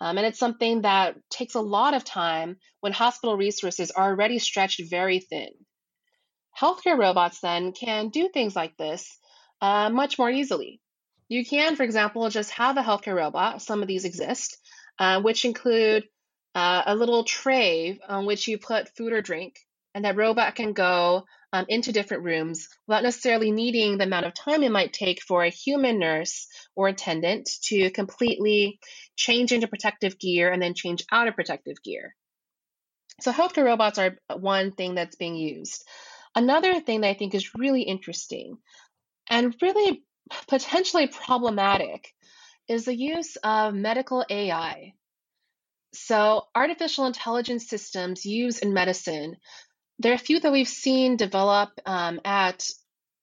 Um, 0.00 0.18
and 0.18 0.26
it's 0.26 0.38
something 0.38 0.82
that 0.82 1.16
takes 1.30 1.54
a 1.54 1.60
lot 1.60 1.94
of 1.94 2.04
time 2.04 2.56
when 2.80 2.92
hospital 2.92 3.36
resources 3.36 3.90
are 3.92 4.10
already 4.10 4.38
stretched 4.38 4.82
very 4.90 5.20
thin. 5.20 5.50
Healthcare 6.58 6.98
robots 6.98 7.40
then 7.40 7.72
can 7.72 8.08
do 8.08 8.28
things 8.28 8.54
like 8.54 8.76
this 8.76 9.18
uh, 9.60 9.88
much 9.90 10.18
more 10.18 10.30
easily. 10.30 10.80
You 11.28 11.46
can, 11.46 11.76
for 11.76 11.84
example, 11.84 12.28
just 12.28 12.50
have 12.50 12.76
a 12.76 12.82
healthcare 12.82 13.14
robot, 13.14 13.62
some 13.62 13.80
of 13.80 13.88
these 13.88 14.04
exist, 14.04 14.58
uh, 14.98 15.22
which 15.22 15.44
include 15.44 16.04
uh, 16.54 16.82
a 16.84 16.94
little 16.94 17.24
tray 17.24 17.98
on 18.06 18.26
which 18.26 18.48
you 18.48 18.58
put 18.58 18.94
food 18.96 19.12
or 19.12 19.22
drink, 19.22 19.56
and 19.94 20.04
that 20.04 20.16
robot 20.16 20.56
can 20.56 20.72
go 20.72 21.24
um, 21.52 21.66
into 21.68 21.92
different 21.92 22.24
rooms 22.24 22.68
without 22.86 23.02
necessarily 23.02 23.50
needing 23.50 23.98
the 23.98 24.04
amount 24.04 24.26
of 24.26 24.34
time 24.34 24.62
it 24.62 24.72
might 24.72 24.92
take 24.92 25.22
for 25.22 25.44
a 25.44 25.50
human 25.50 25.98
nurse 25.98 26.46
or 26.74 26.88
attendant 26.88 27.48
to 27.64 27.90
completely 27.90 28.78
change 29.16 29.52
into 29.52 29.68
protective 29.68 30.18
gear 30.18 30.50
and 30.50 30.62
then 30.62 30.74
change 30.74 31.04
out 31.10 31.28
of 31.28 31.34
protective 31.34 31.82
gear. 31.82 32.14
So, 33.20 33.32
healthcare 33.32 33.64
robots 33.64 33.98
are 33.98 34.16
one 34.34 34.72
thing 34.72 34.94
that's 34.94 35.16
being 35.16 35.36
used. 35.36 35.84
Another 36.34 36.80
thing 36.80 37.02
that 37.02 37.08
I 37.08 37.14
think 37.14 37.34
is 37.34 37.54
really 37.54 37.82
interesting 37.82 38.56
and 39.28 39.54
really 39.60 40.02
potentially 40.48 41.08
problematic 41.08 42.14
is 42.68 42.86
the 42.86 42.96
use 42.96 43.36
of 43.36 43.74
medical 43.74 44.24
AI. 44.28 44.94
So, 45.92 46.46
artificial 46.54 47.04
intelligence 47.04 47.68
systems 47.68 48.24
used 48.24 48.62
in 48.62 48.72
medicine, 48.72 49.36
there 49.98 50.12
are 50.12 50.16
a 50.16 50.18
few 50.18 50.40
that 50.40 50.52
we've 50.52 50.68
seen 50.68 51.16
develop 51.16 51.70
um, 51.86 52.20
at 52.24 52.68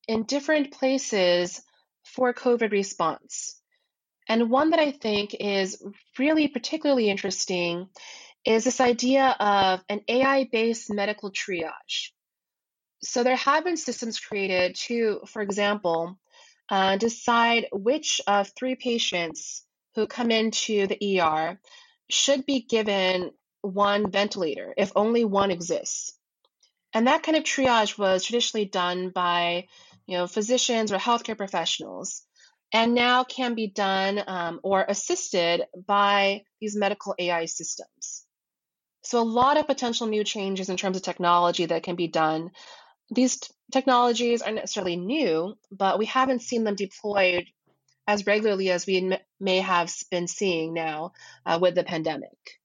in 0.07 0.23
different 0.23 0.71
places 0.71 1.61
for 2.03 2.33
COVID 2.33 2.71
response. 2.71 3.59
And 4.27 4.49
one 4.49 4.71
that 4.71 4.79
I 4.79 4.91
think 4.91 5.35
is 5.39 5.83
really 6.17 6.47
particularly 6.47 7.09
interesting 7.09 7.89
is 8.45 8.63
this 8.63 8.79
idea 8.79 9.35
of 9.39 9.81
an 9.89 10.01
AI 10.07 10.47
based 10.51 10.91
medical 10.91 11.31
triage. 11.31 12.11
So, 13.01 13.23
there 13.23 13.35
have 13.35 13.63
been 13.63 13.77
systems 13.77 14.19
created 14.19 14.75
to, 14.87 15.21
for 15.25 15.41
example, 15.41 16.17
uh, 16.69 16.97
decide 16.97 17.67
which 17.71 18.21
of 18.27 18.51
three 18.57 18.75
patients 18.75 19.65
who 19.95 20.05
come 20.05 20.31
into 20.31 20.87
the 20.87 21.19
ER 21.19 21.59
should 22.09 22.45
be 22.45 22.61
given 22.61 23.31
one 23.61 24.11
ventilator 24.11 24.73
if 24.77 24.91
only 24.95 25.25
one 25.25 25.51
exists. 25.51 26.18
And 26.93 27.07
that 27.07 27.23
kind 27.23 27.37
of 27.37 27.43
triage 27.43 27.97
was 27.97 28.23
traditionally 28.23 28.65
done 28.65 29.09
by, 29.09 29.67
you 30.07 30.17
know, 30.17 30.27
physicians 30.27 30.91
or 30.91 30.97
healthcare 30.97 31.37
professionals, 31.37 32.23
and 32.73 32.93
now 32.93 33.23
can 33.23 33.55
be 33.55 33.67
done 33.67 34.21
um, 34.27 34.59
or 34.63 34.85
assisted 34.87 35.63
by 35.87 36.43
these 36.59 36.75
medical 36.75 37.15
AI 37.17 37.45
systems. 37.45 38.25
So 39.03 39.21
a 39.21 39.23
lot 39.23 39.57
of 39.57 39.67
potential 39.67 40.07
new 40.07 40.23
changes 40.23 40.69
in 40.69 40.77
terms 40.77 40.97
of 40.97 41.03
technology 41.03 41.65
that 41.65 41.83
can 41.83 41.95
be 41.95 42.07
done 42.07 42.51
these 43.11 43.39
t- 43.39 43.53
technologies 43.71 44.41
aren't 44.41 44.55
necessarily 44.55 44.95
new, 44.95 45.55
but 45.71 45.99
we 45.99 46.05
haven't 46.05 46.41
seen 46.41 46.63
them 46.63 46.75
deployed 46.75 47.45
as 48.07 48.25
regularly 48.25 48.69
as 48.71 48.85
we 48.85 49.17
may 49.39 49.59
have 49.59 49.93
been 50.09 50.27
seeing 50.27 50.73
now 50.73 51.13
uh, 51.45 51.59
with 51.61 51.75
the 51.75 51.83
pandemic. 51.83 52.58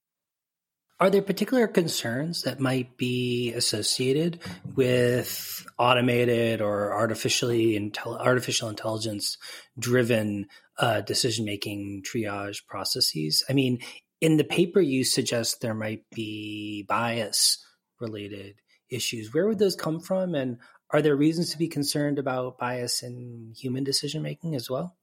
Are 1.00 1.10
there 1.10 1.22
particular 1.22 1.66
concerns 1.66 2.42
that 2.42 2.60
might 2.60 2.96
be 2.96 3.52
associated 3.52 4.40
with 4.76 5.66
automated 5.76 6.60
or 6.60 6.92
artificially 6.92 7.72
intel- 7.72 8.18
artificial 8.18 8.68
intelligence 8.68 9.36
driven 9.76 10.46
uh, 10.78 11.00
decision 11.00 11.44
making 11.44 12.04
triage 12.04 12.64
processes? 12.68 13.42
I 13.48 13.54
mean, 13.54 13.80
in 14.20 14.36
the 14.36 14.44
paper, 14.44 14.80
you 14.80 15.02
suggest 15.02 15.60
there 15.60 15.74
might 15.74 16.04
be 16.14 16.84
bias 16.88 17.58
related 18.00 18.54
issues. 18.88 19.34
Where 19.34 19.48
would 19.48 19.58
those 19.58 19.74
come 19.74 19.98
from? 19.98 20.36
And 20.36 20.58
are 20.90 21.02
there 21.02 21.16
reasons 21.16 21.50
to 21.50 21.58
be 21.58 21.68
concerned 21.68 22.20
about 22.20 22.58
bias 22.58 23.02
in 23.02 23.52
human 23.56 23.82
decision 23.82 24.22
making 24.22 24.54
as 24.54 24.70
well? 24.70 24.96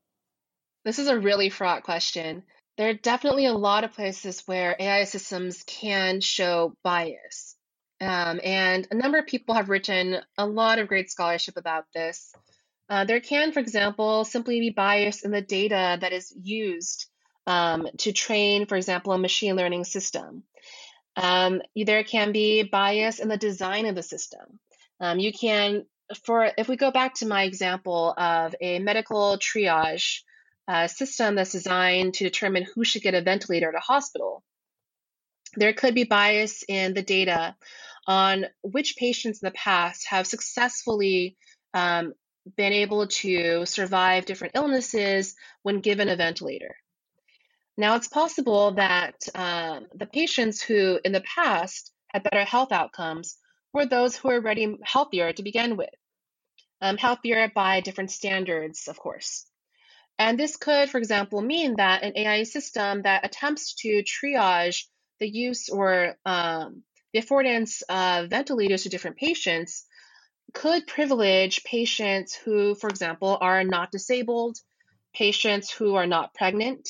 This 0.86 1.00
is 1.00 1.08
a 1.08 1.20
really 1.20 1.50
fraught 1.50 1.84
question. 1.84 2.44
There 2.82 2.90
are 2.90 2.94
definitely 2.94 3.46
a 3.46 3.54
lot 3.54 3.84
of 3.84 3.94
places 3.94 4.42
where 4.48 4.76
AI 4.80 5.04
systems 5.04 5.62
can 5.68 6.20
show 6.20 6.74
bias. 6.84 7.56
Um, 8.02 8.40
and 8.44 8.88
a 8.90 8.96
number 8.96 9.20
of 9.20 9.28
people 9.28 9.54
have 9.54 9.70
written 9.70 10.18
a 10.36 10.48
lot 10.48 10.80
of 10.80 10.88
great 10.88 11.12
scholarship 11.12 11.58
about 11.58 11.86
this. 11.94 12.34
Uh, 12.90 13.06
there 13.06 13.20
can, 13.20 13.52
for 13.52 13.60
example, 13.60 14.26
simply 14.26 14.60
be 14.60 14.72
bias 14.72 15.24
in 15.24 15.30
the 15.30 15.44
data 15.44 16.00
that 16.02 16.12
is 16.12 16.34
used 16.36 17.06
um, 17.46 17.88
to 18.00 18.14
train, 18.14 18.66
for 18.66 18.78
example, 18.78 19.14
a 19.14 19.20
machine 19.20 19.56
learning 19.56 19.84
system. 19.84 20.42
Um, 21.16 21.62
there 21.76 22.04
can 22.04 22.32
be 22.32 22.64
bias 22.64 23.20
in 23.20 23.28
the 23.28 23.38
design 23.38 23.86
of 23.86 23.94
the 23.94 24.02
system. 24.02 24.60
Um, 25.00 25.20
you 25.20 25.32
can, 25.32 25.86
for 26.26 26.50
if 26.58 26.68
we 26.68 26.78
go 26.78 26.90
back 26.90 27.14
to 27.18 27.28
my 27.28 27.44
example 27.44 28.12
of 28.18 28.56
a 28.60 28.80
medical 28.80 29.38
triage 29.38 30.22
uh, 30.74 30.88
system 30.88 31.36
that's 31.36 31.52
designed 31.60 32.14
to 32.16 32.24
determine 32.24 32.66
who 32.74 32.84
should 32.86 33.04
get 33.04 33.16
a 33.20 33.22
ventilator 33.32 33.70
at 33.70 33.82
a 33.84 33.94
hospital, 33.94 34.34
there 35.58 35.74
could 35.74 35.96
be 35.96 36.06
bias 36.06 36.64
in 36.68 36.94
the 36.94 37.04
data 37.18 37.56
on 38.08 38.46
which 38.62 38.96
patients 39.06 39.42
in 39.42 39.48
the 39.48 39.60
past 39.70 40.08
have 40.14 40.26
successfully 40.28 41.38
um, 41.74 42.14
been 42.58 42.74
able 42.74 43.08
to 43.08 43.66
survive 43.66 44.26
different 44.26 44.56
illnesses 44.56 45.36
when 45.66 45.82
given 45.82 46.10
a 46.10 46.16
ventilator. 46.16 46.76
Now, 47.78 47.96
it's 47.98 48.08
possible 48.22 48.66
that 48.76 49.16
um, 49.36 49.88
the 50.02 50.08
patients 50.08 50.62
who 50.68 51.00
in 51.06 51.12
the 51.14 51.26
past 51.36 51.92
had 52.14 52.24
better 52.24 52.46
health 52.46 52.72
outcomes 52.72 53.38
were 53.74 53.88
those 53.88 54.16
who 54.18 54.30
were 54.30 54.42
already 54.42 54.78
healthier 54.84 55.34
to 55.34 55.44
begin 55.44 55.78
with. 55.78 55.96
um, 56.82 56.98
healthier 56.98 57.52
by 57.54 57.82
different 57.82 58.12
standards, 58.12 58.88
of 58.88 58.98
course. 59.00 59.46
And 60.22 60.38
this 60.40 60.56
could, 60.56 60.88
for 60.92 61.00
example, 61.00 61.42
mean 61.42 61.78
that 61.78 62.04
an 62.04 62.14
AI 62.16 62.44
system 62.44 63.02
that 63.02 63.26
attempts 63.26 63.74
to 63.82 64.04
triage 64.04 64.84
the 65.20 65.28
use 65.28 65.68
or 65.68 66.16
um, 66.28 66.84
the 67.12 67.22
affordance 67.24 67.82
of 67.90 68.30
ventilators 68.30 68.84
to 68.84 68.90
different 68.90 69.18
patients 69.18 69.84
could 70.54 70.86
privilege 70.86 71.64
patients 71.64 72.36
who, 72.36 72.76
for 72.76 72.88
example, 72.88 73.36
are 73.42 73.64
not 73.64 73.92
disabled, 73.92 74.60
patients 75.12 75.72
who 75.72 75.96
are 75.96 76.06
not 76.06 76.36
pregnant, 76.36 76.88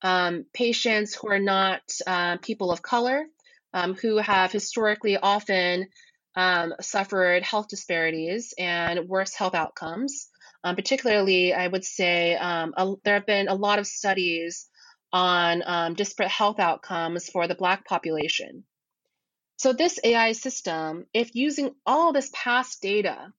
um, 0.00 0.46
patients 0.54 1.14
who 1.14 1.28
are 1.28 1.38
not 1.38 1.82
uh, 2.06 2.38
people 2.38 2.72
of 2.72 2.80
color, 2.80 3.26
um, 3.74 3.94
who 3.94 4.16
have 4.16 4.52
historically 4.52 5.18
often 5.18 5.86
um, 6.34 6.72
suffered 6.80 7.42
health 7.42 7.68
disparities 7.68 8.54
and 8.58 9.06
worse 9.06 9.34
health 9.34 9.54
outcomes. 9.54 10.29
Um, 10.62 10.76
particularly, 10.76 11.54
I 11.54 11.66
would 11.66 11.84
say 11.84 12.36
um, 12.36 12.74
a, 12.76 12.94
there 13.04 13.14
have 13.14 13.26
been 13.26 13.48
a 13.48 13.54
lot 13.54 13.78
of 13.78 13.86
studies 13.86 14.68
on 15.12 15.62
um, 15.64 15.94
disparate 15.94 16.30
health 16.30 16.60
outcomes 16.60 17.28
for 17.28 17.48
the 17.48 17.54
Black 17.54 17.86
population. 17.86 18.64
So, 19.56 19.72
this 19.72 19.98
AI 20.04 20.32
system, 20.32 21.06
if 21.12 21.34
using 21.34 21.74
all 21.86 22.12
this 22.12 22.30
past 22.32 22.82
data, 22.82 23.32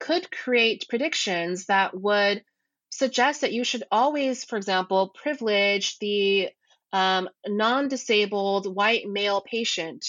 could 0.00 0.30
create 0.30 0.86
predictions 0.88 1.66
that 1.66 1.98
would 1.98 2.42
suggest 2.90 3.40
that 3.40 3.52
you 3.52 3.64
should 3.64 3.84
always, 3.90 4.44
for 4.44 4.56
example, 4.56 5.08
privilege 5.14 5.98
the 5.98 6.50
um, 6.92 7.28
non 7.46 7.88
disabled 7.88 8.74
white 8.74 9.06
male 9.06 9.40
patient 9.40 10.04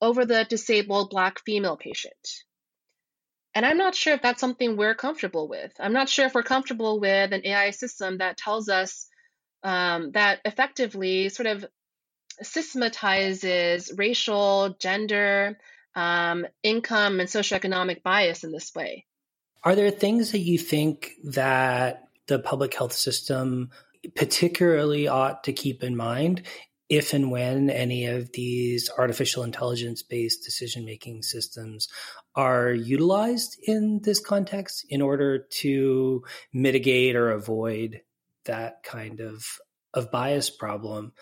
over 0.00 0.24
the 0.24 0.44
disabled 0.48 1.10
black 1.10 1.40
female 1.44 1.76
patient. 1.76 2.44
And 3.54 3.64
I'm 3.64 3.78
not 3.78 3.94
sure 3.94 4.14
if 4.14 4.22
that's 4.22 4.40
something 4.40 4.76
we're 4.76 4.94
comfortable 4.96 5.48
with. 5.48 5.72
I'm 5.78 5.92
not 5.92 6.08
sure 6.08 6.26
if 6.26 6.34
we're 6.34 6.42
comfortable 6.42 6.98
with 6.98 7.32
an 7.32 7.42
AI 7.44 7.70
system 7.70 8.18
that 8.18 8.36
tells 8.36 8.68
us 8.68 9.06
um, 9.62 10.10
that 10.12 10.40
effectively 10.44 11.28
sort 11.28 11.46
of 11.46 11.64
systematizes 12.42 13.92
racial, 13.96 14.76
gender, 14.80 15.58
um, 15.94 16.46
income, 16.62 17.20
and 17.20 17.28
socioeconomic 17.28 18.02
bias 18.02 18.42
in 18.42 18.50
this 18.50 18.74
way. 18.74 19.06
Are 19.62 19.76
there 19.76 19.90
things 19.90 20.32
that 20.32 20.40
you 20.40 20.58
think 20.58 21.12
that 21.22 22.08
the 22.26 22.40
public 22.40 22.74
health 22.74 22.92
system 22.92 23.70
particularly 24.16 25.08
ought 25.08 25.44
to 25.44 25.52
keep 25.52 25.82
in 25.82 25.96
mind 25.96 26.42
if 26.94 27.12
and 27.12 27.30
when 27.30 27.70
any 27.70 28.06
of 28.06 28.32
these 28.32 28.90
artificial 28.98 29.42
intelligence 29.42 30.02
based 30.02 30.44
decision 30.44 30.84
making 30.84 31.22
systems 31.22 31.88
are 32.34 32.70
utilized 32.72 33.58
in 33.62 34.00
this 34.02 34.20
context 34.20 34.86
in 34.88 35.02
order 35.02 35.46
to 35.50 36.22
mitigate 36.52 37.16
or 37.16 37.30
avoid 37.30 38.00
that 38.44 38.82
kind 38.82 39.20
of 39.20 39.44
of 39.92 40.10
bias 40.10 40.50
problem 40.50 41.12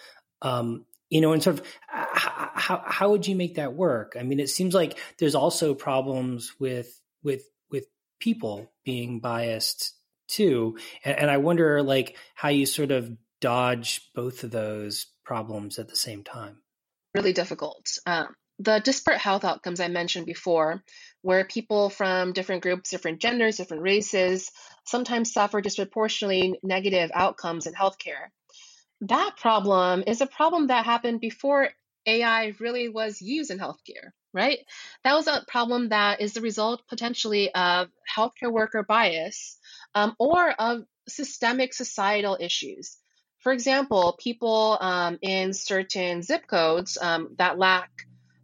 um, 0.43 0.85
you 1.11 1.21
know 1.21 1.33
and 1.33 1.43
sort 1.43 1.59
of 1.59 1.67
how, 1.89 2.83
how 2.85 3.11
would 3.11 3.27
you 3.27 3.37
make 3.37 3.57
that 3.57 3.75
work 3.75 4.17
i 4.19 4.23
mean 4.23 4.41
it 4.41 4.49
seems 4.49 4.75
like 4.75 4.99
there's 5.19 5.35
also 5.35 5.75
problems 5.75 6.53
with 6.59 7.01
with 7.23 7.45
with 7.71 7.87
people 8.19 8.71
being 8.85 9.21
biased 9.21 9.95
too. 10.33 10.77
And, 11.05 11.21
and 11.21 11.31
I 11.31 11.37
wonder 11.37 11.83
like 11.83 12.17
how 12.35 12.49
you 12.49 12.67
sort 12.67 12.91
of 12.91 13.13
dodge 13.41 14.11
both 14.15 14.45
of 14.45 14.51
those 14.51 15.07
problems 15.33 15.79
at 15.79 15.89
the 15.89 15.97
same 15.97 16.23
time. 16.23 16.59
Really 17.15 17.33
difficult. 17.33 17.87
Um, 18.05 18.37
the 18.59 18.81
disparate 18.81 19.19
health 19.19 19.45
outcomes 19.45 19.81
I 19.81 19.89
mentioned 19.89 20.27
before, 20.27 20.85
where 21.23 21.47
people 21.47 21.89
from 21.89 22.35
different 22.35 22.63
groups, 22.63 22.91
different 22.91 23.19
genders, 23.19 23.57
different 23.57 23.83
races 23.83 24.51
sometimes 24.85 25.33
suffer 25.33 25.63
disproportionately 25.63 26.61
negative 26.63 27.11
outcomes 27.15 27.67
in 27.67 27.73
healthcare. 27.73 28.27
That 29.01 29.39
problem 29.41 30.05
is 30.07 30.21
a 30.21 30.27
problem 30.27 30.67
that 30.67 30.85
happened 30.85 31.21
before 31.21 31.71
AI 32.05 32.53
really 32.61 32.91
was 32.91 33.23
used 33.23 33.51
in 33.51 33.59
healthcare, 33.59 34.11
right? 34.35 34.59
That 35.03 35.15
was 35.15 35.29
a 35.29 35.47
problem 35.49 35.89
that 35.89 36.21
is 36.21 36.35
the 36.35 36.43
result 36.43 36.83
potentially 36.91 37.55
of 37.55 37.89
healthcare 38.17 38.53
worker 38.53 38.83
bias 38.83 39.57
um, 39.95 40.15
or 40.19 40.51
of 40.51 40.83
systemic 41.09 41.73
societal 41.73 42.37
issues. 42.39 42.99
For 43.43 43.53
example, 43.53 44.17
people 44.21 44.79
um, 44.81 45.19
in 45.21 45.53
certain 45.53 46.23
zip 46.23 46.47
codes 46.47 46.97
um, 47.01 47.35
that 47.39 47.59
lack 47.59 47.91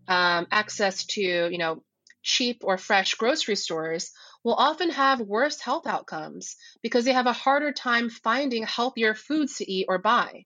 um, 0.09 0.47
access 0.51 1.07
to, 1.07 1.23
you 1.23 1.59
know, 1.59 1.83
cheap 2.23 2.63
or 2.65 2.79
fresh 2.79 3.15
grocery 3.15 3.57
stores 3.57 4.11
will 4.43 4.55
often 4.55 4.91
have 4.91 5.21
worse 5.21 5.61
health 5.61 5.87
outcomes 5.87 6.57
because 6.83 7.05
they 7.05 7.13
have 7.13 7.27
a 7.27 7.33
harder 7.33 7.73
time 7.73 8.11
finding 8.11 8.65
healthier 8.65 9.15
foods 9.15 9.57
to 9.57 9.71
eat 9.71 9.87
or 9.89 9.99
buy. 9.99 10.45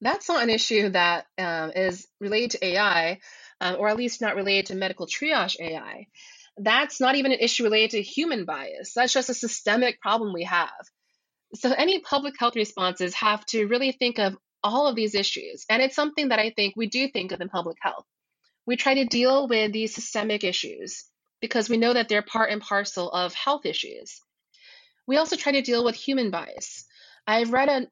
That's 0.00 0.28
not 0.28 0.42
an 0.42 0.50
issue 0.50 0.90
that 0.90 1.26
um, 1.38 1.72
is 1.74 2.06
related 2.20 2.52
to 2.52 2.66
AI, 2.66 3.20
um, 3.60 3.76
or 3.78 3.88
at 3.88 3.96
least 3.96 4.20
not 4.20 4.36
related 4.36 4.66
to 4.66 4.74
medical 4.76 5.06
triage 5.06 5.56
AI 5.60 6.06
that's 6.58 7.00
not 7.00 7.14
even 7.14 7.32
an 7.32 7.38
issue 7.40 7.64
related 7.64 7.92
to 7.92 8.02
human 8.02 8.44
bias. 8.44 8.92
That's 8.94 9.12
just 9.12 9.30
a 9.30 9.34
systemic 9.34 10.00
problem 10.00 10.32
we 10.34 10.44
have. 10.44 10.70
So, 11.54 11.72
any 11.72 12.00
public 12.00 12.34
health 12.38 12.56
responses 12.56 13.14
have 13.14 13.44
to 13.46 13.66
really 13.66 13.92
think 13.92 14.18
of 14.18 14.36
all 14.62 14.86
of 14.86 14.96
these 14.96 15.14
issues. 15.14 15.64
And 15.68 15.82
it's 15.82 15.96
something 15.96 16.28
that 16.28 16.38
I 16.38 16.50
think 16.50 16.74
we 16.76 16.86
do 16.86 17.08
think 17.08 17.32
of 17.32 17.40
in 17.40 17.48
public 17.48 17.76
health. 17.80 18.06
We 18.64 18.76
try 18.76 18.94
to 18.94 19.04
deal 19.04 19.48
with 19.48 19.72
these 19.72 19.94
systemic 19.94 20.44
issues 20.44 21.04
because 21.40 21.68
we 21.68 21.76
know 21.76 21.92
that 21.92 22.08
they're 22.08 22.22
part 22.22 22.50
and 22.50 22.60
parcel 22.62 23.10
of 23.10 23.34
health 23.34 23.66
issues. 23.66 24.20
We 25.06 25.16
also 25.16 25.36
try 25.36 25.52
to 25.52 25.62
deal 25.62 25.84
with 25.84 25.96
human 25.96 26.30
bias. 26.30 26.86
I've 27.26 27.52
read 27.52 27.68
a, 27.68 27.86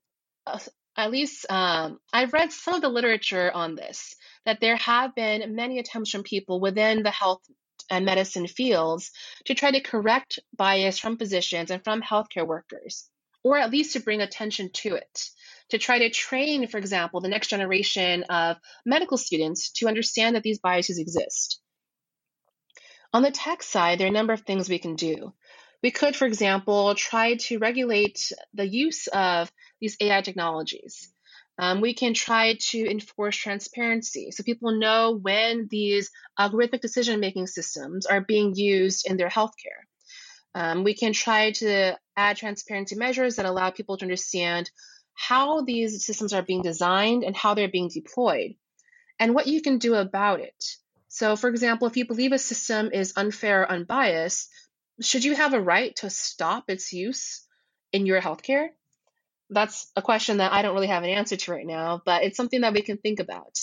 a 0.47 0.61
at 0.97 1.11
least 1.11 1.47
um, 1.51 1.99
I've 2.13 2.33
read 2.33 2.53
some 2.53 2.75
of 2.75 2.83
the 2.83 2.89
literature 2.89 3.51
on 3.53 3.75
this, 3.75 4.15
that 4.45 4.61
there 4.61 4.77
have 4.77 5.15
been 5.15 5.55
many 5.55 5.79
attempts 5.79 6.11
from 6.11 6.23
people 6.23 6.61
within 6.61 7.03
the 7.03 7.11
health 7.11 7.43
and 7.91 8.05
medicine 8.05 8.47
fields 8.47 9.11
to 9.47 9.55
try 9.55 9.71
to 9.71 9.81
correct 9.81 10.39
bias 10.57 10.99
from 10.99 11.17
physicians 11.17 11.71
and 11.71 11.83
from 11.83 12.03
healthcare 12.03 12.47
workers, 12.47 13.09
or 13.43 13.59
at 13.59 13.71
least 13.71 13.95
to 13.95 14.01
bring 14.01 14.21
attention 14.21 14.71
to 14.73 14.95
it, 14.95 15.31
to 15.71 15.79
try 15.79 16.01
to 16.01 16.11
train, 16.11 16.67
for 16.67 16.79
example, 16.79 17.21
the 17.21 17.29
next 17.29 17.49
generation 17.49 18.25
of 18.25 18.57
medical 18.85 19.17
students 19.17 19.71
to 19.73 19.89
understand 19.89 20.37
that 20.37 20.43
these 20.43 20.59
biases 20.59 20.99
exist. 20.99 21.61
On 23.13 23.23
the 23.23 23.31
tech 23.31 23.63
side, 23.63 23.99
there 23.99 24.07
are 24.07 24.11
a 24.11 24.13
number 24.13 24.33
of 24.33 24.43
things 24.43 24.69
we 24.69 24.79
can 24.79 24.95
do. 24.95 25.33
We 25.83 25.91
could, 25.91 26.15
for 26.15 26.27
example, 26.27 26.95
try 26.95 27.37
to 27.37 27.59
regulate 27.59 28.33
the 28.53 28.67
use 28.67 29.07
of 29.09 29.51
these 29.81 29.97
AI 30.01 30.21
technologies. 30.21 31.11
Um, 31.59 31.81
we 31.81 31.95
can 31.95 32.15
try 32.15 32.57
to 32.71 32.91
enforce 32.91 33.37
transparency 33.37 34.31
so 34.31 34.43
people 34.43 34.79
know 34.79 35.19
when 35.21 35.69
these 35.71 36.11
algorithmic 36.39 36.81
decision 36.81 37.21
making 37.21 37.49
systems 37.49 38.07
are 38.07 38.21
being 38.21 38.55
used 38.55 39.07
in 39.07 39.17
their 39.17 39.29
healthcare. 39.29 39.85
Um, 40.55 40.85
we 40.85 40.95
can 40.95 41.13
try 41.13 41.53
to 41.53 41.97
add 42.17 42.37
transparency 42.37 42.97
measures 42.97 43.37
that 43.37 43.47
allow 43.47 43.71
people 43.71 43.97
to 43.97 44.05
understand 44.05 44.71
how 45.15 45.63
these 45.63 46.05
systems 46.05 46.33
are 46.33 46.43
being 46.43 46.63
designed 46.63 47.25
and 47.25 47.37
how 47.37 47.55
they're 47.55 47.69
being 47.69 47.91
deployed, 47.93 48.55
and 49.19 49.35
what 49.35 49.47
you 49.47 49.63
can 49.63 49.79
do 49.79 49.95
about 49.95 50.41
it. 50.41 50.65
So, 51.09 51.37
for 51.37 51.51
example, 51.51 51.89
if 51.89 51.97
you 51.97 52.07
believe 52.07 52.33
a 52.33 52.39
system 52.39 52.91
is 52.93 53.13
unfair 53.17 53.63
or 53.63 53.71
unbiased, 53.71 54.49
should 55.01 55.25
you 55.25 55.35
have 55.35 55.55
a 55.55 55.61
right 55.61 55.95
to 55.97 56.11
stop 56.11 56.65
its 56.69 56.93
use 56.93 57.47
in 57.93 58.07
your 58.07 58.21
healthcare? 58.21 58.69
that's 59.51 59.91
a 59.97 60.03
question 60.03 60.39
that 60.39 60.53
I 60.53 60.63
don't 60.63 60.75
really 60.75 60.87
have 60.87 61.03
an 61.03 61.11
answer 61.11 61.37
to 61.37 61.53
right 61.53 61.67
now, 61.67 62.01
but 62.05 62.23
it's 62.23 62.37
something 62.37 62.61
that 62.61 62.73
we 62.73 62.83
can 62.83 62.97
think 62.97 63.19
about. 63.19 63.59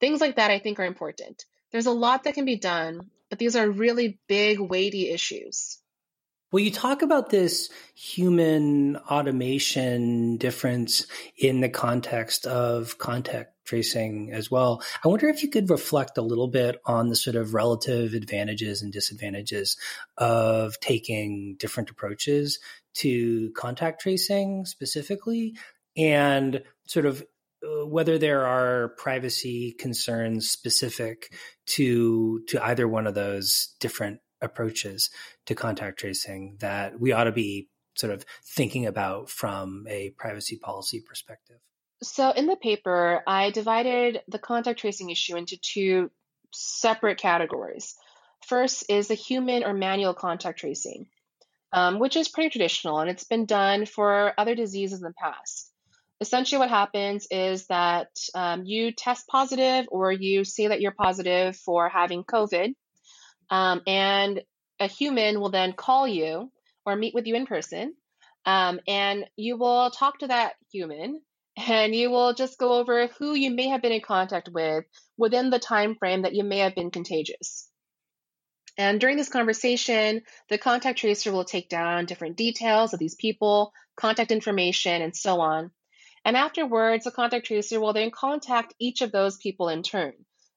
Things 0.00 0.20
like 0.20 0.36
that 0.36 0.50
I 0.50 0.60
think 0.60 0.78
are 0.78 0.84
important. 0.84 1.44
There's 1.72 1.86
a 1.86 1.92
lot 1.92 2.24
that 2.24 2.34
can 2.34 2.44
be 2.44 2.56
done, 2.56 3.10
but 3.30 3.38
these 3.38 3.56
are 3.56 3.68
really 3.68 4.20
big, 4.28 4.60
weighty 4.60 5.10
issues. 5.10 5.78
Well, 6.54 6.62
you 6.62 6.70
talk 6.70 7.02
about 7.02 7.30
this 7.30 7.68
human 7.96 8.96
automation 8.96 10.36
difference 10.36 11.04
in 11.36 11.58
the 11.58 11.68
context 11.68 12.46
of 12.46 12.96
contact 12.96 13.54
tracing 13.64 14.30
as 14.32 14.52
well. 14.52 14.80
I 15.04 15.08
wonder 15.08 15.26
if 15.26 15.42
you 15.42 15.50
could 15.50 15.68
reflect 15.68 16.16
a 16.16 16.22
little 16.22 16.46
bit 16.46 16.80
on 16.86 17.08
the 17.08 17.16
sort 17.16 17.34
of 17.34 17.54
relative 17.54 18.14
advantages 18.14 18.82
and 18.82 18.92
disadvantages 18.92 19.76
of 20.16 20.78
taking 20.78 21.56
different 21.58 21.90
approaches 21.90 22.60
to 22.98 23.50
contact 23.56 24.02
tracing 24.02 24.64
specifically 24.64 25.56
and 25.96 26.62
sort 26.86 27.06
of 27.06 27.26
uh, 27.64 27.84
whether 27.84 28.16
there 28.16 28.46
are 28.46 28.90
privacy 28.90 29.72
concerns 29.72 30.50
specific 30.50 31.34
to 31.66 32.44
to 32.46 32.64
either 32.64 32.86
one 32.86 33.08
of 33.08 33.14
those 33.14 33.74
different 33.80 34.20
approaches 34.44 35.10
to 35.46 35.54
contact 35.54 35.98
tracing 35.98 36.56
that 36.60 37.00
we 37.00 37.12
ought 37.12 37.24
to 37.24 37.32
be 37.32 37.68
sort 37.96 38.12
of 38.12 38.24
thinking 38.44 38.86
about 38.86 39.30
from 39.30 39.86
a 39.88 40.10
privacy 40.18 40.56
policy 40.56 41.00
perspective. 41.00 41.56
So 42.02 42.30
in 42.30 42.46
the 42.46 42.56
paper, 42.56 43.22
I 43.26 43.50
divided 43.50 44.20
the 44.28 44.38
contact 44.38 44.80
tracing 44.80 45.10
issue 45.10 45.36
into 45.36 45.56
two 45.56 46.10
separate 46.52 47.18
categories. 47.18 47.94
First 48.46 48.84
is 48.88 49.08
the 49.08 49.14
human 49.14 49.64
or 49.64 49.72
manual 49.72 50.14
contact 50.14 50.58
tracing. 50.58 51.06
um, 51.74 51.98
which 51.98 52.14
is 52.16 52.28
pretty 52.28 52.50
traditional 52.50 53.00
and 53.00 53.10
it's 53.10 53.24
been 53.24 53.46
done 53.46 53.84
for 53.84 54.32
other 54.38 54.54
diseases 54.54 55.00
in 55.00 55.04
the 55.04 55.12
past. 55.20 55.72
Essentially, 56.20 56.60
what 56.60 56.70
happens 56.70 57.26
is 57.30 57.66
that 57.66 58.08
um, 58.34 58.62
you 58.64 58.92
test 58.92 59.26
positive 59.26 59.86
or 59.90 60.12
you 60.12 60.44
say 60.44 60.68
that 60.68 60.80
you're 60.80 60.92
positive 60.92 61.56
for 61.56 61.88
having 61.88 62.22
COVID, 62.22 62.74
um, 63.50 63.82
and 63.86 64.42
a 64.80 64.86
human 64.86 65.40
will 65.40 65.50
then 65.50 65.72
call 65.72 66.06
you 66.06 66.50
or 66.84 66.96
meet 66.96 67.14
with 67.14 67.26
you 67.26 67.34
in 67.34 67.46
person, 67.46 67.94
um, 68.44 68.80
and 68.86 69.24
you 69.36 69.56
will 69.56 69.90
talk 69.90 70.18
to 70.18 70.28
that 70.28 70.54
human 70.72 71.20
and 71.56 71.94
you 71.94 72.10
will 72.10 72.34
just 72.34 72.58
go 72.58 72.74
over 72.74 73.06
who 73.18 73.34
you 73.34 73.50
may 73.50 73.68
have 73.68 73.80
been 73.80 73.92
in 73.92 74.00
contact 74.00 74.48
with 74.52 74.84
within 75.16 75.50
the 75.50 75.58
time 75.58 75.94
frame 75.94 76.22
that 76.22 76.34
you 76.34 76.42
may 76.42 76.58
have 76.58 76.74
been 76.74 76.90
contagious. 76.90 77.68
And 78.76 79.00
during 79.00 79.16
this 79.16 79.28
conversation, 79.28 80.22
the 80.48 80.58
contact 80.58 80.98
tracer 80.98 81.30
will 81.30 81.44
take 81.44 81.68
down 81.68 82.06
different 82.06 82.36
details 82.36 82.92
of 82.92 82.98
these 82.98 83.14
people, 83.14 83.72
contact 83.96 84.32
information, 84.32 85.00
and 85.00 85.14
so 85.14 85.40
on. 85.40 85.70
And 86.24 86.36
afterwards, 86.36 87.04
the 87.04 87.12
contact 87.12 87.46
tracer 87.46 87.78
will 87.78 87.92
then 87.92 88.10
contact 88.10 88.74
each 88.80 89.00
of 89.02 89.12
those 89.12 89.36
people 89.36 89.68
in 89.68 89.84
turn 89.84 90.14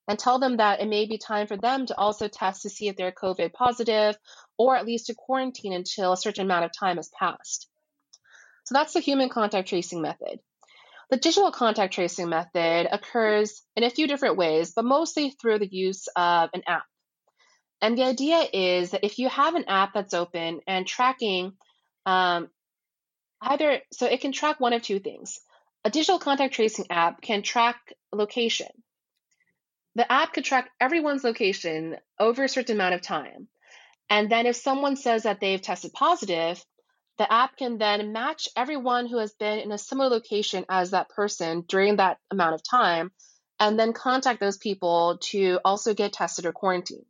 and 0.08 0.18
tell 0.18 0.40
them 0.40 0.58
that 0.58 0.80
it 0.80 0.88
may 0.88 1.06
be 1.06 1.18
time 1.18 1.48
for 1.48 1.58
them 1.58 1.86
to 1.86 1.98
also 1.98 2.28
test 2.28 2.62
to 2.62 2.70
see 2.70 2.88
if 2.88 2.96
they're 2.96 3.12
COVID 3.12 3.54
positive 3.54 4.18
or 4.58 4.76
at 4.76 4.86
least 4.86 5.08
to 5.08 5.16
quarantine 5.16 5.74
until 5.74 6.14
a 6.14 6.18
certain 6.18 6.46
amount 6.46 6.66
of 6.66 6.72
time 6.78 6.98
has 6.98 7.10
passed. 7.10 7.68
So 8.66 8.74
that's 8.74 8.94
the 8.94 9.00
human 9.00 9.30
contact 9.30 9.70
tracing 9.70 10.02
method. 10.02 10.40
The 11.10 11.18
digital 11.18 11.52
contact 11.52 11.94
tracing 11.94 12.30
method 12.30 12.88
occurs 12.92 13.62
in 13.76 13.84
a 13.84 13.90
few 13.90 14.08
different 14.08 14.36
ways, 14.36 14.74
but 14.76 14.84
mostly 14.84 15.30
through 15.30 15.60
the 15.60 15.70
use 15.74 16.08
of 16.16 16.50
an 16.54 16.64
app. 16.68 16.84
And 17.82 17.98
the 17.98 18.04
idea 18.04 18.44
is 18.52 18.92
that 18.92 19.06
if 19.06 19.20
you 19.20 19.30
have 19.30 19.56
an 19.56 19.66
app 19.68 19.94
that's 19.94 20.14
open 20.14 20.62
and 20.68 20.86
tracking 20.86 21.54
um, 22.06 22.50
either, 23.42 23.82
so 23.94 24.08
it 24.08 24.22
can 24.22 24.32
track 24.32 24.60
one 24.60 24.74
of 24.74 24.82
two 24.82 25.00
things. 25.00 25.40
A 25.86 25.90
digital 25.90 26.20
contact 26.20 26.54
tracing 26.54 26.88
app 26.90 27.22
can 27.22 27.44
track 27.44 27.78
location. 28.12 28.68
The 29.98 30.12
app 30.12 30.34
could 30.34 30.46
track 30.46 30.70
everyone's 30.80 31.24
location 31.24 31.98
over 32.20 32.44
a 32.44 32.50
certain 32.50 32.76
amount 32.76 32.94
of 32.94 33.02
time. 33.02 33.48
And 34.12 34.32
then 34.32 34.46
if 34.46 34.56
someone 34.56 34.96
says 34.96 35.24
that 35.24 35.40
they've 35.40 35.60
tested 35.60 35.92
positive, 35.92 36.64
the 37.18 37.34
app 37.34 37.58
can 37.58 37.80
then 37.80 38.14
match 38.14 38.48
everyone 38.56 39.08
who 39.08 39.18
has 39.18 39.34
been 39.34 39.58
in 39.58 39.72
a 39.72 39.78
similar 39.80 40.12
location 40.12 40.66
as 40.70 40.92
that 40.92 41.10
person 41.10 41.66
during 41.68 41.96
that 41.96 42.20
amount 42.30 42.54
of 42.54 42.62
time 42.62 43.12
and 43.60 43.80
then 43.80 43.92
contact 43.92 44.40
those 44.40 44.58
people 44.58 45.18
to 45.32 45.60
also 45.66 45.96
get 45.96 46.14
tested 46.14 46.46
or 46.46 46.52
quarantined. 46.52 47.08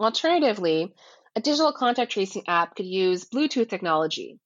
Alternatively, 0.00 0.92
a 1.36 1.40
digital 1.40 1.72
contact 1.72 2.10
tracing 2.10 2.42
app 2.48 2.74
could 2.74 2.86
use 2.86 3.28
Bluetooth 3.28 3.68
technology. 3.68 4.40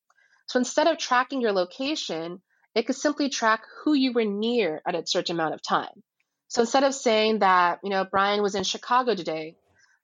So 0.49 0.59
instead 0.59 0.87
of 0.87 0.99
tracking 0.99 1.41
your 1.41 1.53
location, 1.53 2.43
it 2.75 2.83
could 2.83 2.97
simply 2.97 3.31
track 3.31 3.63
who 3.83 3.95
you 3.95 4.13
were 4.13 4.27
near 4.27 4.83
at 4.87 4.95
a 4.95 5.07
certain 5.07 5.37
amount 5.37 5.55
of 5.55 5.63
time. 5.63 6.03
So 6.53 6.61
instead 6.61 6.85
of 6.85 6.95
saying 6.95 7.39
that, 7.39 7.81
you 7.83 7.91
know, 7.91 8.05
Brian 8.05 8.43
was 8.43 8.55
in 8.55 8.63
Chicago 8.63 9.15
today, 9.15 9.57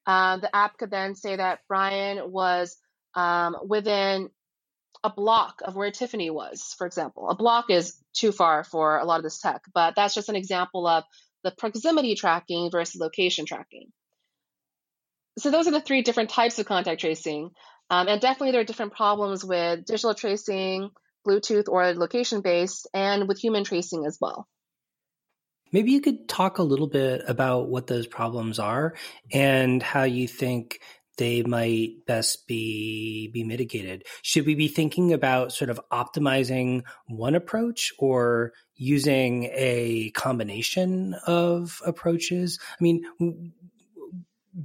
uh, 0.07 0.39
the 0.39 0.55
app 0.55 0.79
could 0.79 0.91
then 0.91 1.15
say 1.15 1.37
that 1.37 1.61
Brian 1.69 2.33
was 2.33 2.77
um, 3.15 3.57
within 3.67 4.31
a 5.05 5.11
block 5.11 5.61
of 5.65 5.77
where 5.77 5.91
Tiffany 5.91 6.31
was, 6.31 6.75
for 6.79 6.87
example. 6.87 7.29
A 7.29 7.37
block 7.37 7.71
is 7.71 7.95
too 8.15 8.33
far 8.33 8.65
for 8.65 8.99
a 8.99 9.05
lot 9.05 9.19
of 9.19 9.25
this 9.25 9.41
tech, 9.41 9.63
but 9.75 9.95
that's 9.95 10.15
just 10.15 10.29
an 10.29 10.37
example 10.37 10.87
of 10.87 11.05
the 11.45 11.53
proximity 11.57 12.15
tracking 12.15 12.71
versus 12.71 13.01
location 13.01 13.47
tracking 13.47 13.93
so 15.39 15.51
those 15.51 15.67
are 15.67 15.73
the 15.73 15.81
three 15.81 16.03
different 16.03 16.31
types 16.31 16.59
of 16.59 16.67
contact 16.67 17.01
tracing. 17.01 17.51
Um, 17.91 18.09
and 18.09 18.21
definitely 18.21 18.53
there 18.53 18.61
are 18.61 18.65
different 18.65 18.93
problems 18.93 19.45
with 19.45 19.87
digital 19.87 20.15
tracing, 20.15 20.91
Bluetooth 21.27 21.69
or 21.69 21.95
location 21.95 22.43
based, 22.43 22.87
and 22.93 23.29
with 23.29 23.39
human 23.39 23.65
tracing 23.65 24.05
as 24.05 24.19
well. 24.21 24.47
Maybe 25.73 25.93
you 25.93 26.01
could 26.01 26.29
talk 26.29 26.59
a 26.59 26.63
little 26.63 26.87
bit 26.87 27.23
about 27.27 27.69
what 27.69 27.87
those 27.87 28.07
problems 28.07 28.59
are 28.59 28.95
and 29.33 29.83
how 29.83 30.05
you 30.05 30.29
think 30.29 30.81
they 31.19 31.43
might 31.43 32.07
best 32.07 32.47
be 32.47 33.29
be 33.29 33.45
mitigated. 33.45 34.05
Should 34.23 34.47
we 34.47 34.55
be 34.55 34.69
thinking 34.69 35.13
about 35.13 35.53
sort 35.53 35.69
of 35.69 35.81
optimizing 35.93 36.85
one 37.07 37.35
approach 37.35 37.93
or 37.99 38.53
using 38.77 39.51
a 39.53 40.11
combination 40.15 41.15
of 41.27 41.83
approaches? 41.85 42.59
I 42.63 42.83
mean, 42.83 43.53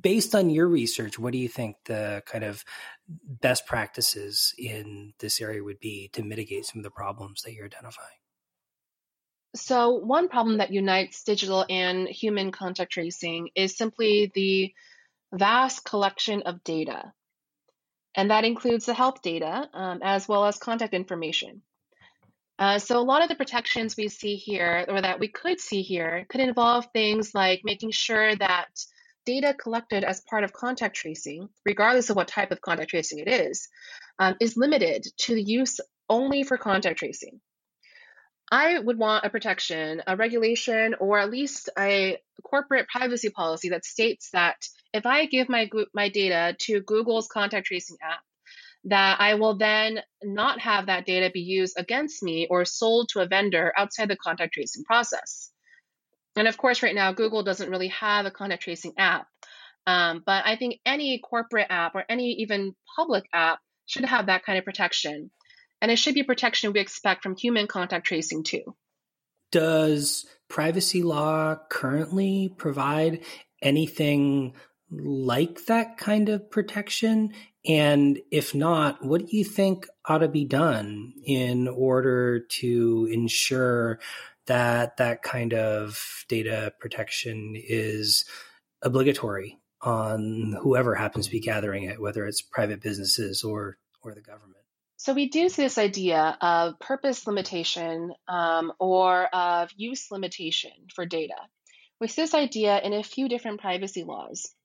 based 0.02 0.36
on 0.36 0.50
your 0.50 0.68
research, 0.68 1.20
what 1.20 1.34
do 1.34 1.40
you 1.40 1.50
think 1.50 1.76
the 1.86 2.22
kind 2.26 2.44
of 2.44 2.64
best 3.08 3.66
practices 3.66 4.54
in 4.58 5.14
this 5.20 5.42
area 5.42 5.64
would 5.64 5.80
be 5.80 6.10
to 6.14 6.24
mitigate 6.24 6.66
some 6.66 6.80
of 6.80 6.84
the 6.84 6.92
problems 6.92 7.42
that 7.42 7.54
you're 7.54 7.66
identifying? 7.66 8.23
So, 9.56 9.92
one 9.92 10.30
problem 10.30 10.58
that 10.58 10.74
unites 10.74 11.24
digital 11.24 11.64
and 11.70 12.08
human 12.08 12.52
contact 12.52 12.92
tracing 12.92 13.50
is 13.56 13.78
simply 13.78 14.32
the 14.34 14.74
vast 15.32 15.86
collection 15.86 16.42
of 16.44 16.64
data. 16.64 17.14
And 18.16 18.32
that 18.32 18.46
includes 18.46 18.88
the 18.88 18.96
health 18.96 19.22
data 19.22 19.70
um, 19.74 20.00
as 20.04 20.28
well 20.28 20.46
as 20.46 20.58
contact 20.58 20.94
information. 20.96 21.62
Uh, 22.58 22.80
so, 22.80 23.00
a 23.00 23.04
lot 23.04 23.22
of 23.22 23.30
the 23.30 23.36
protections 23.36 23.96
we 23.96 24.08
see 24.08 24.38
here, 24.38 24.86
or 24.88 25.02
that 25.02 25.20
we 25.20 25.28
could 25.28 25.60
see 25.60 25.84
here, 25.84 26.26
could 26.30 26.42
involve 26.42 26.88
things 26.92 27.36
like 27.36 27.62
making 27.64 27.92
sure 27.92 28.36
that 28.36 28.70
data 29.24 29.54
collected 29.54 30.04
as 30.04 30.22
part 30.22 30.44
of 30.44 30.52
contact 30.52 30.96
tracing, 30.96 31.48
regardless 31.64 32.10
of 32.10 32.16
what 32.16 32.28
type 32.28 32.52
of 32.52 32.62
contact 32.62 32.90
tracing 32.90 33.20
it 33.20 33.28
is, 33.28 33.70
um, 34.18 34.36
is 34.42 34.58
limited 34.58 35.06
to 35.18 35.36
the 35.36 35.44
use 35.44 35.80
only 36.10 36.44
for 36.44 36.58
contact 36.58 36.98
tracing. 36.98 37.40
I 38.54 38.78
would 38.78 39.00
want 39.00 39.26
a 39.26 39.32
protection, 39.32 40.04
a 40.06 40.16
regulation, 40.16 40.94
or 41.00 41.18
at 41.18 41.32
least 41.32 41.72
a 41.76 42.20
corporate 42.44 42.88
privacy 42.88 43.32
policy 43.32 43.70
that 43.70 43.84
states 43.84 44.30
that 44.34 44.58
if 44.94 45.08
I 45.08 45.26
give 45.26 45.50
my 45.50 45.68
my 45.92 46.10
data 46.10 46.56
to 46.66 46.82
Google's 46.82 47.28
contact 47.28 47.66
tracing 47.66 47.98
app, 48.04 48.20
that 48.84 49.20
I 49.20 49.34
will 49.36 49.58
then 49.58 50.02
not 50.22 50.60
have 50.60 50.86
that 50.86 51.08
data 51.08 51.32
be 51.34 51.40
used 51.40 51.80
against 51.80 52.22
me 52.22 52.46
or 52.48 52.64
sold 52.64 53.10
to 53.14 53.22
a 53.22 53.26
vendor 53.26 53.74
outside 53.76 54.08
the 54.08 54.16
contact 54.16 54.54
tracing 54.54 54.84
process. 54.84 55.50
And 56.36 56.48
of 56.48 56.56
course, 56.56 56.84
right 56.84 56.94
now, 56.94 57.12
Google 57.12 57.42
doesn't 57.42 57.72
really 57.72 57.88
have 57.88 58.28
a 58.28 58.32
contact 58.32 58.62
tracing 58.62 58.94
app. 59.00 59.26
Um, 59.88 60.22
but 60.24 60.46
I 60.46 60.58
think 60.58 60.80
any 60.86 61.18
corporate 61.18 61.72
app 61.72 61.96
or 61.96 62.06
any 62.08 62.34
even 62.34 62.76
public 62.96 63.24
app 63.34 63.62
should 63.88 64.06
have 64.06 64.28
that 64.28 64.46
kind 64.46 64.60
of 64.60 64.64
protection. 64.64 65.32
And 65.84 65.92
it 65.92 65.98
should 65.98 66.16
be 66.16 66.24
protection 66.24 66.72
we 66.72 66.80
expect 66.80 67.24
from 67.24 67.36
human 67.36 67.68
contact 67.68 68.08
tracing 68.08 68.44
too. 68.44 68.74
Does 69.52 70.26
privacy 70.48 71.04
law 71.04 71.58
currently 71.70 72.56
provide 72.58 73.26
anything 73.62 74.54
like 74.90 75.66
that 75.66 75.98
kind 75.98 76.30
of 76.30 76.50
protection? 76.50 77.34
And 77.68 78.18
if 78.32 78.56
not, 78.56 79.04
what 79.04 79.28
do 79.28 79.38
you 79.38 79.44
think 79.44 79.86
ought 80.06 80.20
to 80.20 80.30
be 80.30 80.46
done 80.46 81.16
in 81.26 81.68
order 81.68 82.40
to 82.40 83.10
ensure 83.12 84.00
that 84.46 84.96
that 84.98 85.22
kind 85.22 85.54
of 85.54 86.24
data 86.30 86.72
protection 86.80 87.56
is 87.58 88.24
obligatory 88.82 89.60
on 89.82 90.56
whoever 90.62 90.96
happens 90.96 91.26
to 91.26 91.32
be 91.32 91.42
gathering 91.42 91.84
it, 91.84 92.02
whether 92.02 92.26
it's 92.26 92.42
private 92.42 92.80
businesses 92.80 93.44
or 93.44 93.78
or 94.02 94.14
the 94.14 94.22
government. 94.22 94.63
So 95.04 95.14
we 95.14 95.28
do 95.28 95.50
see 95.50 95.64
this 95.64 95.78
idea 95.78 96.38
of 96.40 96.80
purpose 96.80 97.28
limitation 97.28 98.14
um, 98.30 98.72
or 98.80 99.26
of 99.36 99.70
use 99.76 100.10
limitation 100.10 100.72
for 100.96 101.06
data. 101.06 101.36
We 102.00 102.08
see 102.08 102.22
this 102.22 102.34
idea 102.34 102.80
in 102.80 102.94
a 102.94 103.04
few 103.04 103.28
different 103.28 103.60
privacy 103.60 104.06
laws. 104.06 104.56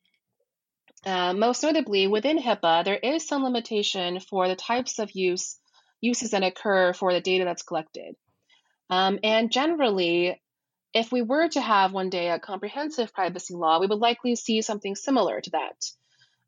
Uh, 1.05 1.33
most 1.33 1.65
notably, 1.65 2.07
within 2.07 2.39
HIPAA, 2.39 2.85
there 2.85 2.95
is 2.95 3.27
some 3.27 3.43
limitation 3.43 4.21
for 4.21 4.47
the 4.47 4.55
types 4.55 5.01
of 5.01 5.11
use 5.11 5.59
uses 6.01 6.31
that 6.31 6.45
occur 6.45 6.93
for 6.93 7.13
the 7.13 7.21
data 7.21 7.45
that's 7.45 7.65
collected. 7.65 8.15
Um, 8.91 9.19
and 9.25 9.51
generally, 9.51 10.41
if 10.95 11.11
we 11.11 11.21
were 11.21 11.49
to 11.49 11.61
have 11.61 11.93
one 11.93 12.11
day 12.11 12.31
a 12.31 12.39
comprehensive 12.39 13.13
privacy 13.13 13.55
law, 13.55 13.81
we 13.81 13.89
would 13.89 13.99
likely 13.99 14.37
see 14.37 14.63
something 14.63 14.95
similar 14.95 15.41
to 15.41 15.51
that. 15.51 15.85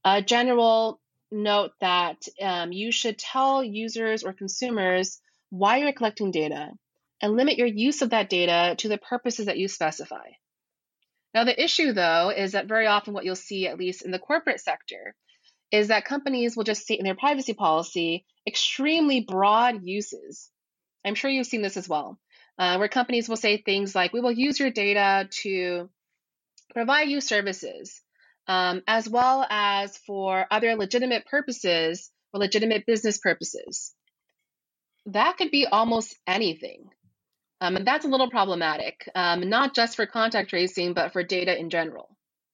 A 0.04 0.22
general 0.22 1.00
note 1.30 1.72
that 1.80 2.22
um, 2.42 2.72
you 2.72 2.92
should 2.92 3.18
tell 3.18 3.62
users 3.62 4.22
or 4.22 4.32
consumers 4.32 5.20
why 5.50 5.78
you're 5.78 5.92
collecting 5.92 6.30
data 6.30 6.70
and 7.22 7.36
limit 7.36 7.58
your 7.58 7.66
use 7.66 8.02
of 8.02 8.10
that 8.10 8.30
data 8.30 8.74
to 8.78 8.88
the 8.88 8.98
purposes 8.98 9.46
that 9.46 9.58
you 9.58 9.68
specify. 9.68 10.26
Now, 11.34 11.44
the 11.44 11.62
issue, 11.62 11.92
though, 11.92 12.32
is 12.36 12.52
that 12.52 12.66
very 12.66 12.86
often 12.86 13.14
what 13.14 13.24
you'll 13.24 13.36
see, 13.36 13.68
at 13.68 13.78
least 13.78 14.02
in 14.04 14.10
the 14.10 14.18
corporate 14.18 14.60
sector, 14.60 15.14
is 15.70 15.88
that 15.88 16.04
companies 16.04 16.56
will 16.56 16.64
just 16.64 16.82
state 16.82 16.98
in 16.98 17.04
their 17.04 17.14
privacy 17.14 17.54
policy 17.54 18.24
extremely 18.46 19.20
broad 19.20 19.84
uses. 19.84 20.50
I'm 21.04 21.14
sure 21.14 21.30
you've 21.30 21.46
seen 21.46 21.62
this 21.62 21.76
as 21.76 21.88
well 21.88 22.18
uh, 22.60 22.76
where 22.76 22.88
companies 22.88 23.26
will 23.26 23.36
say 23.36 23.56
things 23.56 23.94
like, 23.94 24.12
we 24.12 24.20
will 24.20 24.30
use 24.30 24.60
your 24.60 24.70
data 24.70 25.26
to 25.42 25.88
provide 26.74 27.08
you 27.08 27.22
services, 27.22 28.02
um, 28.50 28.82
as 28.88 29.08
well 29.08 29.46
as 29.48 29.96
for 29.98 30.44
other 30.50 30.74
legitimate 30.74 31.24
purposes 31.24 32.10
or 32.32 32.40
legitimate 32.40 32.84
business 32.84 33.18
purposes. 33.18 33.94
That 35.06 35.36
could 35.36 35.52
be 35.52 35.66
almost 35.66 36.16
anything. 36.26 36.90
Um, 37.60 37.76
and 37.76 37.86
that's 37.86 38.04
a 38.04 38.08
little 38.08 38.28
problematic, 38.28 39.08
um, 39.14 39.48
not 39.48 39.72
just 39.72 39.94
for 39.94 40.04
contact 40.04 40.50
tracing, 40.50 40.94
but 40.94 41.12
for 41.12 41.22
data 41.22 41.56
in 41.56 41.70
general. 41.70 42.08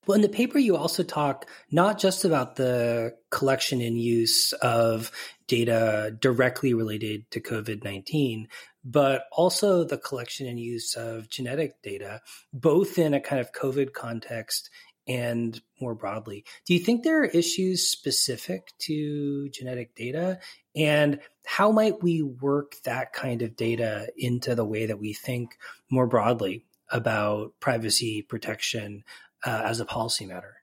Well, 0.06 0.16
in 0.16 0.22
the 0.22 0.28
paper, 0.28 0.58
you 0.58 0.76
also 0.76 1.02
talk 1.02 1.48
not 1.70 1.98
just 1.98 2.26
about 2.26 2.56
the 2.56 3.16
collection 3.30 3.80
and 3.80 3.98
use 3.98 4.52
of 4.52 5.10
data 5.48 6.14
directly 6.20 6.74
related 6.74 7.30
to 7.30 7.40
COVID 7.40 7.84
19, 7.84 8.48
but 8.84 9.24
also 9.32 9.82
the 9.82 9.98
collection 9.98 10.46
and 10.46 10.60
use 10.60 10.94
of 10.94 11.28
genetic 11.28 11.82
data, 11.82 12.20
both 12.52 12.98
in 12.98 13.14
a 13.14 13.20
kind 13.20 13.40
of 13.40 13.52
COVID 13.52 13.94
context 13.94 14.70
and 15.06 15.60
more 15.80 15.94
broadly. 15.94 16.44
Do 16.66 16.74
you 16.74 16.80
think 16.80 17.02
there 17.02 17.20
are 17.20 17.26
issues 17.26 17.88
specific 17.88 18.72
to 18.80 19.48
genetic 19.50 19.94
data? 19.94 20.40
And 20.74 21.20
how 21.44 21.70
might 21.70 22.02
we 22.02 22.22
work 22.22 22.74
that 22.84 23.12
kind 23.12 23.42
of 23.42 23.56
data 23.56 24.08
into 24.16 24.54
the 24.54 24.64
way 24.64 24.86
that 24.86 24.98
we 24.98 25.12
think 25.12 25.56
more 25.90 26.06
broadly 26.06 26.64
about 26.90 27.52
privacy 27.60 28.22
protection 28.22 29.04
uh, 29.44 29.62
as 29.64 29.80
a 29.80 29.84
policy 29.84 30.26
matter? 30.26 30.56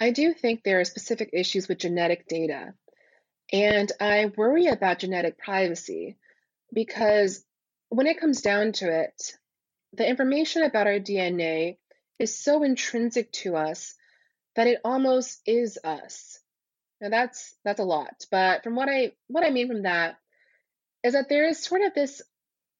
I 0.00 0.10
do 0.10 0.34
think 0.34 0.62
there 0.62 0.80
are 0.80 0.84
specific 0.84 1.30
issues 1.32 1.68
with 1.68 1.78
genetic 1.78 2.26
data. 2.26 2.74
And 3.52 3.90
I 4.00 4.32
worry 4.36 4.66
about 4.66 4.98
genetic 4.98 5.38
privacy 5.38 6.16
because 6.72 7.44
when 7.90 8.06
it 8.06 8.18
comes 8.18 8.40
down 8.40 8.72
to 8.72 9.02
it, 9.02 9.34
the 9.92 10.08
information 10.08 10.62
about 10.62 10.86
our 10.86 10.98
DNA 10.98 11.78
is 12.18 12.38
so 12.38 12.62
intrinsic 12.62 13.32
to 13.32 13.56
us 13.56 13.94
that 14.56 14.66
it 14.66 14.80
almost 14.84 15.40
is 15.46 15.78
us. 15.82 16.38
Now 17.00 17.08
that's 17.10 17.54
that's 17.64 17.80
a 17.80 17.84
lot, 17.84 18.24
but 18.30 18.62
from 18.62 18.76
what 18.76 18.88
I 18.88 19.12
what 19.26 19.44
I 19.44 19.50
mean 19.50 19.68
from 19.68 19.82
that 19.82 20.16
is 21.02 21.12
that 21.12 21.28
there 21.28 21.46
is 21.46 21.62
sort 21.62 21.82
of 21.82 21.92
this, 21.94 22.22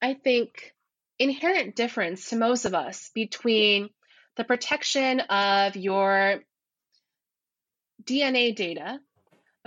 I 0.01 0.15
think, 0.15 0.73
inherent 1.19 1.75
difference 1.75 2.29
to 2.29 2.35
most 2.35 2.65
of 2.65 2.73
us 2.73 3.11
between 3.13 3.89
the 4.35 4.43
protection 4.43 5.19
of 5.21 5.75
your 5.75 6.41
DNA 8.03 8.55
data 8.55 8.99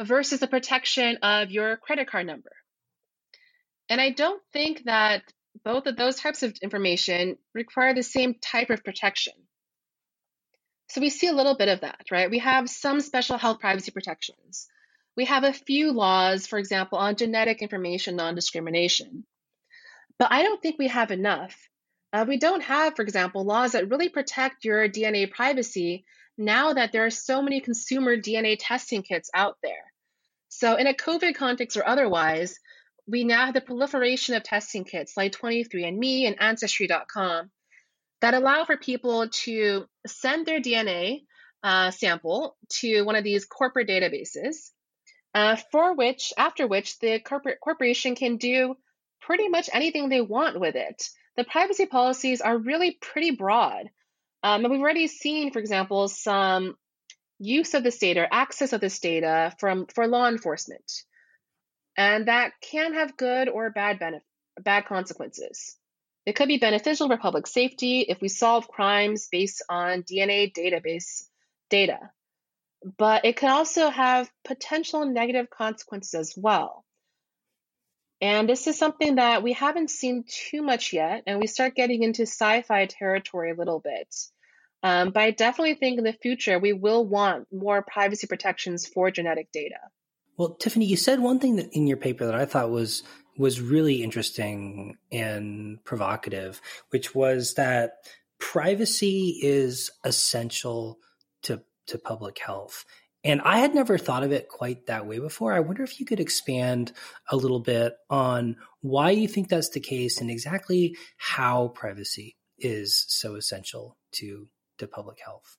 versus 0.00 0.40
the 0.40 0.46
protection 0.46 1.18
of 1.22 1.50
your 1.50 1.76
credit 1.76 2.09
card 2.09 2.26
number. 2.26 2.52
And 3.88 4.00
I 4.00 4.11
don't 4.11 4.42
think 4.52 4.85
that 4.85 5.22
both 5.64 5.87
of 5.87 5.96
those 5.96 6.16
types 6.16 6.42
of 6.42 6.57
information 6.62 7.37
require 7.54 7.94
the 7.94 8.02
same 8.02 8.35
type 8.35 8.70
of 8.70 8.85
protection. 8.85 9.35
So 10.90 11.01
we 11.01 11.11
see 11.11 11.27
a 11.27 11.35
little 11.35 11.57
bit 11.57 11.68
of 11.68 11.81
that, 11.81 12.07
right? 12.11 12.31
We 12.31 12.38
have 12.38 12.68
some 12.68 13.01
special 13.01 13.37
health 13.37 13.61
privacy 13.61 13.90
protections. 13.90 14.68
We 15.16 15.27
have 15.27 15.44
a 15.44 15.53
few 15.53 15.92
laws, 15.92 16.46
for 16.46 16.59
example, 16.59 16.98
on 16.98 17.16
genetic 17.16 17.61
information 17.61 18.16
non 18.16 18.35
discrimination. 18.35 19.24
But 20.18 20.33
I 20.33 20.42
don't 20.42 20.62
think 20.62 20.79
we 20.79 20.88
have 20.88 21.11
enough. 21.11 21.57
Uh, 22.12 22.24
we 22.27 22.38
don't 22.38 22.62
have, 22.62 22.96
for 22.96 23.03
example, 23.03 23.44
laws 23.44 23.72
that 23.72 23.90
really 23.90 24.09
protect 24.09 24.64
your 24.64 24.88
DNA 24.88 25.31
privacy 25.31 26.05
now 26.38 26.72
that 26.72 26.92
there 26.92 27.05
are 27.05 27.11
so 27.11 27.42
many 27.42 27.61
consumer 27.61 28.16
DNA 28.16 28.57
testing 28.59 29.03
kits 29.03 29.31
out 29.35 29.59
there. 29.62 29.92
So, 30.48 30.77
in 30.77 30.87
a 30.87 30.94
COVID 30.94 31.35
context 31.35 31.77
or 31.77 31.87
otherwise, 31.87 32.59
we 33.07 33.24
now 33.24 33.46
have 33.46 33.55
the 33.55 33.61
proliferation 33.61 34.35
of 34.35 34.42
testing 34.42 34.85
kits 34.85 35.16
like 35.16 35.33
23andMe 35.33 36.27
and 36.27 36.40
Ancestry.com 36.40 37.51
that 38.20 38.35
allow 38.35 38.64
for 38.64 38.76
people 38.76 39.28
to 39.28 39.87
send 40.07 40.46
their 40.46 40.61
DNA 40.61 41.22
uh, 41.62 41.90
sample 41.90 42.57
to 42.68 43.02
one 43.02 43.16
of 43.16 43.24
these 43.24 43.44
corporate 43.44 43.88
databases, 43.88 44.70
uh, 45.35 45.57
for 45.70 45.94
which, 45.94 46.33
after 46.37 46.66
which, 46.66 46.98
the 46.98 47.20
corporate 47.20 47.61
corporation 47.61 48.14
can 48.14 48.37
do 48.37 48.76
pretty 49.20 49.48
much 49.48 49.70
anything 49.72 50.09
they 50.09 50.20
want 50.20 50.59
with 50.59 50.74
it. 50.74 51.09
The 51.37 51.44
privacy 51.44 51.87
policies 51.87 52.40
are 52.40 52.57
really 52.57 52.98
pretty 53.00 53.33
broad. 53.33 53.90
Um, 54.42 54.64
and 54.64 54.70
we've 54.70 54.81
already 54.81 55.09
seen, 55.09 55.52
for 55.52 55.59
example, 55.59 56.09
some 56.09 56.76
use 57.38 57.74
of 57.74 57.83
this 57.83 57.98
data, 57.98 58.26
access 58.33 58.72
of 58.72 58.81
this 58.81 58.98
data 58.98 59.54
from 59.59 59.87
for 59.87 60.07
law 60.07 60.28
enforcement, 60.28 60.90
and 61.96 62.28
that 62.28 62.52
can 62.61 62.94
have 62.94 63.16
good 63.16 63.48
or 63.48 63.70
bad 63.70 63.98
benefit, 63.98 64.26
bad 64.61 64.87
consequences. 64.87 65.76
It 66.29 66.37
could 66.37 66.49
be 66.49 66.59
beneficial 66.59 67.09
for 67.09 67.17
public 67.17 67.47
safety 67.47 68.01
if 68.03 68.21
we 68.21 68.29
solve 68.29 68.69
crimes 68.69 69.29
based 69.33 69.64
on 69.71 70.03
DNA 70.03 70.53
database 70.53 71.25
data, 71.71 72.11
but 72.99 73.25
it 73.25 73.38
could 73.38 73.49
also 73.49 73.88
have 73.88 74.31
potential 74.45 75.07
negative 75.07 75.49
consequences 75.49 76.12
as 76.12 76.35
well. 76.37 76.85
And 78.21 78.47
this 78.47 78.67
is 78.67 78.79
something 78.79 79.14
that 79.14 79.43
we 79.43 79.55
haven't 79.55 79.88
seen 79.88 80.25
too 80.29 80.61
much 80.61 80.93
yet, 80.93 81.23
and 81.27 81.41
we 81.41 81.47
start 81.47 81.75
getting 81.75 82.03
into 82.03 82.25
sci 82.25 82.61
fi 82.61 82.85
territory 82.85 83.53
a 83.53 83.55
little 83.55 83.81
bit. 83.81 84.14
Um, 84.83 85.12
but 85.12 85.23
I 85.23 85.31
definitely 85.31 85.77
think 85.77 85.97
in 85.97 86.05
the 86.05 86.12
future 86.12 86.59
we 86.59 86.75
will 86.75 87.07
want 87.07 87.47
more 87.51 87.81
privacy 87.81 88.27
protections 88.27 88.87
for 88.87 89.11
genetic 89.11 89.51
data. 89.51 89.81
Well, 90.37 90.51
Tiffany, 90.51 90.85
you 90.85 90.99
said 90.99 91.21
one 91.21 91.41
thing 91.41 91.59
in 91.59 91.87
your 91.87 91.97
paper 91.97 92.27
that 92.27 92.35
I 92.35 92.45
thought 92.45 92.71
was 92.71 93.03
was 93.38 93.61
really 93.61 94.03
interesting 94.03 94.98
and 95.11 95.83
provocative, 95.85 96.61
which 96.90 97.14
was 97.14 97.55
that 97.55 97.92
privacy 98.38 99.38
is 99.42 99.90
essential 100.05 100.98
to, 101.42 101.62
to 101.87 101.98
public 101.98 102.38
health. 102.38 102.85
And 103.24 103.40
I 103.42 103.59
had 103.59 103.74
never 103.74 103.98
thought 103.98 104.22
of 104.22 104.33
it 104.33 104.48
quite 104.48 104.87
that 104.87 105.07
way 105.07 105.18
before. 105.18 105.53
I 105.53 105.61
wonder 105.61 105.83
if 105.83 105.98
you 105.98 106.07
could 106.07 106.20
expand 106.20 106.92
a 107.31 107.37
little 107.37 107.61
bit 107.61 107.94
on 108.09 108.57
why 108.81 109.11
you 109.11 109.27
think 109.27 109.48
that's 109.48 109.70
the 109.70 109.81
case 109.81 110.20
and 110.20 110.31
exactly 110.31 110.96
how 111.16 111.68
privacy 111.68 112.37
is 112.59 113.05
so 113.09 113.35
essential 113.35 113.96
to, 114.12 114.48
to 114.79 114.87
public 114.87 115.18
health. 115.24 115.57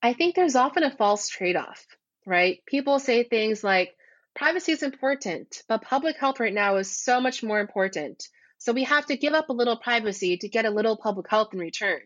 I 0.00 0.12
think 0.12 0.34
there's 0.34 0.56
often 0.56 0.82
a 0.82 0.96
false 0.96 1.28
trade 1.28 1.56
off, 1.56 1.86
right? 2.26 2.58
People 2.66 2.98
say 2.98 3.22
things 3.22 3.62
like, 3.62 3.94
Privacy 4.34 4.72
is 4.72 4.82
important, 4.82 5.62
but 5.68 5.82
public 5.82 6.16
health 6.16 6.40
right 6.40 6.54
now 6.54 6.76
is 6.76 6.90
so 6.90 7.20
much 7.20 7.42
more 7.42 7.60
important. 7.60 8.26
So 8.58 8.72
we 8.72 8.84
have 8.84 9.06
to 9.06 9.16
give 9.16 9.34
up 9.34 9.48
a 9.48 9.52
little 9.52 9.76
privacy 9.76 10.38
to 10.38 10.48
get 10.48 10.64
a 10.64 10.70
little 10.70 10.96
public 10.96 11.28
health 11.28 11.52
in 11.52 11.58
return. 11.58 12.00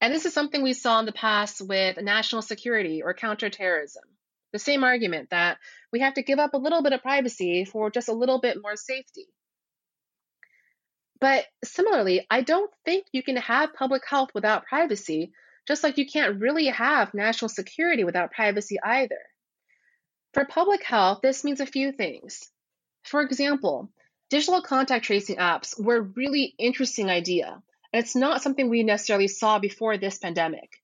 And 0.00 0.12
this 0.12 0.26
is 0.26 0.34
something 0.34 0.62
we 0.62 0.72
saw 0.72 0.98
in 0.98 1.06
the 1.06 1.12
past 1.12 1.60
with 1.60 2.00
national 2.02 2.42
security 2.42 3.02
or 3.02 3.14
counterterrorism. 3.14 4.02
The 4.52 4.58
same 4.58 4.82
argument 4.82 5.30
that 5.30 5.58
we 5.92 6.00
have 6.00 6.14
to 6.14 6.22
give 6.22 6.40
up 6.40 6.54
a 6.54 6.58
little 6.58 6.82
bit 6.82 6.92
of 6.92 7.02
privacy 7.02 7.64
for 7.64 7.90
just 7.90 8.08
a 8.08 8.12
little 8.12 8.40
bit 8.40 8.60
more 8.60 8.76
safety. 8.76 9.26
But 11.20 11.46
similarly, 11.62 12.26
I 12.28 12.40
don't 12.40 12.70
think 12.84 13.06
you 13.12 13.22
can 13.22 13.36
have 13.36 13.74
public 13.74 14.02
health 14.04 14.30
without 14.34 14.66
privacy, 14.66 15.32
just 15.68 15.84
like 15.84 15.98
you 15.98 16.06
can't 16.06 16.40
really 16.40 16.66
have 16.66 17.14
national 17.14 17.48
security 17.48 18.02
without 18.02 18.32
privacy 18.32 18.78
either. 18.82 19.20
For 20.32 20.44
public 20.46 20.82
health, 20.82 21.20
this 21.22 21.44
means 21.44 21.60
a 21.60 21.66
few 21.66 21.92
things. 21.92 22.50
For 23.04 23.20
example, 23.20 23.90
digital 24.30 24.62
contact 24.62 25.04
tracing 25.04 25.36
apps 25.36 25.78
were 25.78 25.96
a 25.96 26.00
really 26.16 26.54
interesting 26.58 27.10
idea, 27.10 27.62
and 27.92 28.02
it's 28.02 28.16
not 28.16 28.42
something 28.42 28.68
we 28.68 28.82
necessarily 28.82 29.28
saw 29.28 29.58
before 29.58 29.98
this 29.98 30.18
pandemic. 30.18 30.80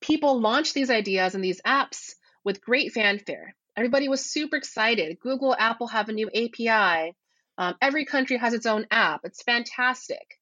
People 0.00 0.40
launched 0.40 0.72
these 0.72 0.90
ideas 0.90 1.34
and 1.34 1.44
these 1.44 1.60
apps 1.62 2.14
with 2.42 2.62
great 2.62 2.92
fanfare. 2.92 3.54
Everybody 3.76 4.08
was 4.08 4.24
super 4.24 4.56
excited. 4.56 5.20
Google, 5.20 5.54
Apple 5.58 5.88
have 5.88 6.08
a 6.08 6.12
new 6.12 6.28
API. 6.28 7.14
Um, 7.58 7.74
every 7.80 8.06
country 8.06 8.38
has 8.38 8.54
its 8.54 8.66
own 8.66 8.86
app. 8.90 9.20
It's 9.24 9.42
fantastic. 9.42 10.40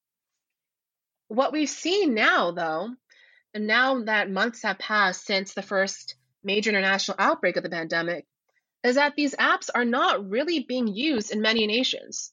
What 1.26 1.52
we've 1.52 1.68
seen 1.68 2.14
now, 2.14 2.52
though, 2.52 2.90
and 3.52 3.66
now 3.66 4.04
that 4.04 4.30
months 4.30 4.62
have 4.62 4.78
passed 4.78 5.24
since 5.26 5.54
the 5.54 5.62
first 5.62 6.14
major 6.42 6.70
international 6.70 7.16
outbreak 7.18 7.56
of 7.56 7.62
the 7.62 7.70
pandemic 7.70 8.26
is 8.82 8.94
that 8.96 9.14
these 9.16 9.34
apps 9.34 9.68
are 9.74 9.84
not 9.84 10.28
really 10.28 10.60
being 10.60 10.88
used 10.88 11.30
in 11.30 11.42
many 11.42 11.66
nations. 11.66 12.32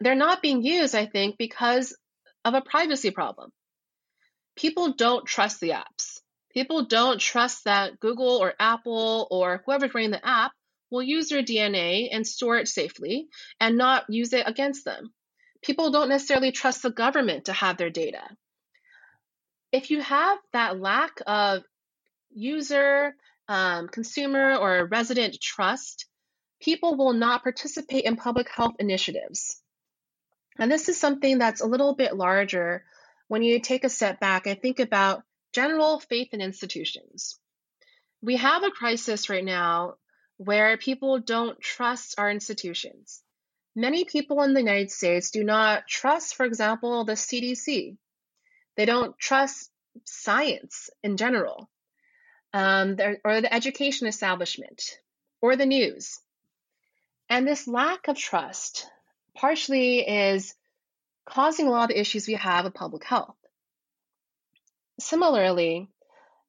They're 0.00 0.14
not 0.14 0.42
being 0.42 0.62
used, 0.62 0.94
I 0.94 1.06
think, 1.06 1.38
because 1.38 1.96
of 2.44 2.54
a 2.54 2.60
privacy 2.60 3.10
problem. 3.10 3.50
People 4.56 4.92
don't 4.92 5.26
trust 5.26 5.60
the 5.60 5.70
apps. 5.70 6.20
People 6.52 6.84
don't 6.84 7.18
trust 7.18 7.64
that 7.64 7.98
Google 7.98 8.36
or 8.36 8.52
Apple 8.60 9.26
or 9.30 9.62
whoever's 9.64 9.94
running 9.94 10.10
the 10.10 10.26
app 10.26 10.52
will 10.90 11.02
use 11.02 11.28
their 11.28 11.42
DNA 11.42 12.08
and 12.12 12.26
store 12.26 12.58
it 12.58 12.68
safely 12.68 13.28
and 13.58 13.78
not 13.78 14.04
use 14.10 14.34
it 14.34 14.46
against 14.46 14.84
them. 14.84 15.14
People 15.62 15.90
don't 15.90 16.10
necessarily 16.10 16.52
trust 16.52 16.82
the 16.82 16.90
government 16.90 17.46
to 17.46 17.52
have 17.52 17.78
their 17.78 17.88
data. 17.88 18.22
If 19.70 19.90
you 19.90 20.02
have 20.02 20.38
that 20.52 20.78
lack 20.78 21.12
of 21.26 21.62
user, 22.34 23.14
um, 23.48 23.88
consumer, 23.88 24.56
or 24.56 24.86
resident 24.86 25.40
trust, 25.40 26.06
people 26.60 26.96
will 26.96 27.12
not 27.12 27.42
participate 27.42 28.04
in 28.04 28.16
public 28.16 28.48
health 28.48 28.74
initiatives. 28.78 29.60
And 30.58 30.70
this 30.70 30.88
is 30.88 30.98
something 30.98 31.38
that's 31.38 31.60
a 31.60 31.66
little 31.66 31.94
bit 31.94 32.16
larger 32.16 32.84
when 33.28 33.42
you 33.42 33.60
take 33.60 33.84
a 33.84 33.88
step 33.88 34.20
back 34.20 34.46
and 34.46 34.60
think 34.60 34.78
about 34.78 35.22
general 35.52 36.00
faith 36.00 36.28
in 36.32 36.40
institutions. 36.40 37.38
We 38.20 38.36
have 38.36 38.62
a 38.62 38.70
crisis 38.70 39.28
right 39.28 39.44
now 39.44 39.94
where 40.36 40.76
people 40.76 41.18
don't 41.18 41.60
trust 41.60 42.14
our 42.18 42.30
institutions. 42.30 43.22
Many 43.74 44.04
people 44.04 44.42
in 44.42 44.52
the 44.52 44.60
United 44.60 44.90
States 44.90 45.30
do 45.30 45.44
not 45.44 45.88
trust, 45.88 46.34
for 46.34 46.44
example, 46.44 47.04
the 47.04 47.14
CDC. 47.14 47.96
They 48.76 48.84
don't 48.84 49.18
trust 49.18 49.70
science 50.04 50.90
in 51.02 51.16
general, 51.16 51.70
um, 52.52 52.96
or 53.24 53.40
the 53.40 53.52
education 53.52 54.06
establishment, 54.06 54.98
or 55.40 55.56
the 55.56 55.66
news. 55.66 56.20
And 57.28 57.46
this 57.46 57.66
lack 57.66 58.08
of 58.08 58.16
trust 58.16 58.86
partially 59.34 60.00
is 60.00 60.54
causing 61.24 61.66
a 61.66 61.70
lot 61.70 61.84
of 61.84 61.88
the 61.88 62.00
issues 62.00 62.26
we 62.26 62.34
have 62.34 62.64
with 62.64 62.74
public 62.74 63.04
health. 63.04 63.36
Similarly, 65.00 65.88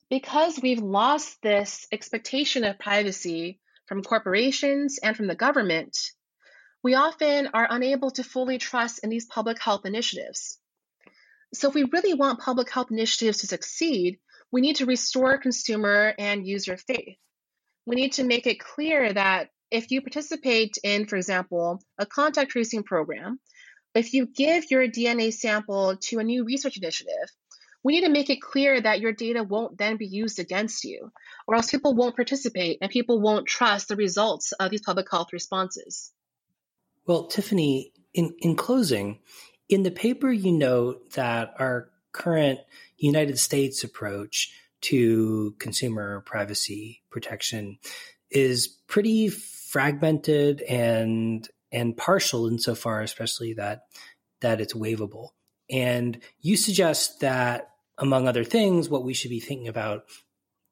because 0.09 0.59
we've 0.61 0.81
lost 0.81 1.41
this 1.41 1.87
expectation 1.91 2.63
of 2.63 2.79
privacy 2.79 3.59
from 3.87 4.03
corporations 4.03 4.99
and 5.01 5.15
from 5.15 5.27
the 5.27 5.35
government, 5.35 5.97
we 6.83 6.95
often 6.95 7.49
are 7.53 7.67
unable 7.69 8.11
to 8.11 8.23
fully 8.23 8.57
trust 8.57 8.99
in 9.03 9.09
these 9.09 9.25
public 9.25 9.61
health 9.61 9.85
initiatives. 9.85 10.59
So, 11.53 11.69
if 11.69 11.75
we 11.75 11.83
really 11.83 12.13
want 12.13 12.41
public 12.41 12.69
health 12.69 12.91
initiatives 12.91 13.39
to 13.39 13.47
succeed, 13.47 14.19
we 14.53 14.61
need 14.61 14.75
to 14.75 14.85
restore 14.85 15.39
consumer 15.39 16.13
and 16.19 16.47
user 16.47 16.77
faith. 16.77 17.17
We 17.87 17.95
need 17.95 18.13
to 18.13 18.23
make 18.23 18.45
it 18.45 18.59
clear 18.59 19.11
that 19.11 19.49
if 19.71 19.89
you 19.89 19.99
participate 20.01 20.77
in, 20.83 21.07
for 21.07 21.15
example, 21.15 21.81
a 21.97 22.05
contact 22.05 22.51
tracing 22.51 22.83
program, 22.83 23.39
if 23.95 24.13
you 24.13 24.27
give 24.27 24.69
your 24.69 24.87
DNA 24.87 25.33
sample 25.33 25.97
to 25.97 26.19
a 26.19 26.23
new 26.23 26.45
research 26.45 26.77
initiative, 26.77 27.29
we 27.83 27.93
need 27.93 28.05
to 28.05 28.11
make 28.11 28.29
it 28.29 28.43
clear 28.43 28.79
that 28.79 28.99
your 28.99 29.11
data 29.11 29.43
won't 29.43 29.79
then 29.79 29.97
be 29.97 30.05
used 30.05 30.37
against 30.37 30.83
you, 30.83 31.11
or 31.47 31.55
else 31.55 31.71
people 31.71 31.95
won't 31.95 32.15
participate 32.15 32.77
and 32.79 32.91
people 32.91 33.19
won't 33.19 33.47
trust 33.47 33.87
the 33.87 33.95
results 33.95 34.51
of 34.51 34.69
these 34.69 34.81
public 34.81 35.07
health 35.09 35.33
responses. 35.33 36.11
Well, 37.07 37.25
Tiffany, 37.25 37.91
in, 38.13 38.35
in 38.37 38.55
closing, 38.55 39.17
in 39.67 39.81
the 39.81 39.91
paper, 39.91 40.31
you 40.31 40.51
note 40.51 41.13
that 41.13 41.55
our 41.57 41.89
current 42.13 42.59
United 42.97 43.37
States 43.37 43.83
approach 43.83 44.53
to 44.81 45.55
consumer 45.59 46.21
privacy 46.25 47.01
protection 47.09 47.77
is 48.29 48.67
pretty 48.67 49.29
fragmented 49.29 50.61
and 50.61 51.47
and 51.71 51.97
partial 51.97 52.47
insofar, 52.47 53.01
especially 53.01 53.53
that 53.53 53.83
that 54.41 54.61
it's 54.61 54.73
waivable. 54.73 55.29
And 55.69 56.19
you 56.41 56.57
suggest 56.57 57.21
that 57.21 57.69
among 57.97 58.27
other 58.27 58.43
things, 58.43 58.89
what 58.89 59.03
we 59.03 59.13
should 59.13 59.29
be 59.29 59.39
thinking 59.39 59.67
about 59.67 60.03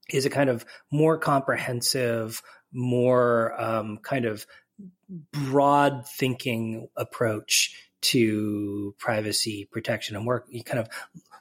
is 0.09 0.25
a 0.25 0.29
kind 0.29 0.49
of 0.49 0.65
more 0.91 1.17
comprehensive, 1.17 2.41
more 2.73 3.59
um, 3.59 3.97
kind 3.97 4.25
of 4.25 4.45
broad 5.31 6.07
thinking 6.07 6.87
approach 6.95 7.90
to 8.01 8.95
privacy 8.97 9.67
protection 9.71 10.15
and 10.15 10.25
work 10.25 10.47
kind 10.65 10.79
of 10.79 10.89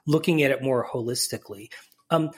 looking 0.05 0.43
at 0.43 0.51
it 0.51 0.63
more 0.63 0.87
holistically. 0.87 1.71
Um, 2.09 2.31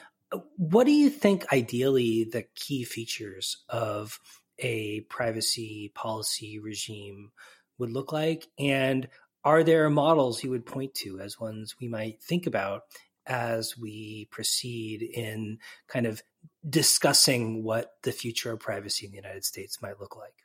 what 0.56 0.84
do 0.84 0.92
you 0.92 1.10
think 1.10 1.52
ideally 1.52 2.24
the 2.24 2.44
key 2.54 2.84
features 2.84 3.58
of 3.68 4.18
a 4.58 5.00
privacy 5.02 5.92
policy 5.94 6.58
regime 6.58 7.30
would 7.78 7.90
look 7.90 8.12
like? 8.12 8.48
And 8.58 9.08
are 9.44 9.62
there 9.62 9.90
models 9.90 10.42
you 10.42 10.50
would 10.50 10.66
point 10.66 10.94
to 10.94 11.20
as 11.20 11.38
ones 11.38 11.76
we 11.80 11.88
might 11.88 12.22
think 12.22 12.46
about 12.46 12.82
as 13.26 13.76
we 13.76 14.28
proceed 14.30 15.02
in 15.02 15.58
kind 15.88 16.06
of 16.06 16.22
discussing 16.68 17.62
what 17.62 17.92
the 18.02 18.12
future 18.12 18.52
of 18.52 18.60
privacy 18.60 19.06
in 19.06 19.12
the 19.12 19.16
United 19.16 19.44
States 19.44 19.82
might 19.82 20.00
look 20.00 20.16
like? 20.16 20.43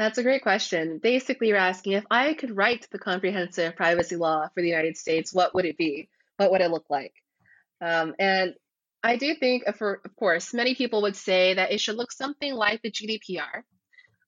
That's 0.00 0.16
a 0.16 0.22
great 0.22 0.40
question. 0.40 0.96
Basically, 0.96 1.48
you're 1.48 1.58
asking 1.58 1.92
if 1.92 2.06
I 2.10 2.32
could 2.32 2.56
write 2.56 2.88
the 2.90 2.98
comprehensive 2.98 3.76
privacy 3.76 4.16
law 4.16 4.48
for 4.48 4.62
the 4.62 4.68
United 4.68 4.96
States, 4.96 5.34
what 5.34 5.54
would 5.54 5.66
it 5.66 5.76
be? 5.76 6.08
What 6.38 6.50
would 6.50 6.62
it 6.62 6.70
look 6.70 6.86
like? 6.88 7.12
Um, 7.82 8.14
and 8.18 8.54
I 9.02 9.16
do 9.16 9.34
think, 9.34 9.64
uh, 9.66 9.72
for, 9.72 10.00
of 10.02 10.16
course, 10.16 10.54
many 10.54 10.74
people 10.74 11.02
would 11.02 11.16
say 11.16 11.52
that 11.52 11.70
it 11.70 11.82
should 11.82 11.96
look 11.96 12.12
something 12.12 12.54
like 12.54 12.80
the 12.80 12.90
GDPR 12.90 13.62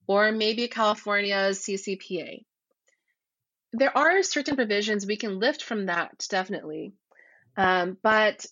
or 0.07 0.31
maybe 0.31 0.69
California's 0.69 1.61
CCPA. 1.61 2.45
There 3.73 3.97
are 3.97 4.23
certain 4.23 4.57
provisions 4.57 5.07
we 5.07 5.17
can 5.17 5.39
lift 5.39 5.63
from 5.63 5.87
that, 5.87 6.27
definitely. 6.29 6.93
Um, 7.57 7.97
but 8.03 8.45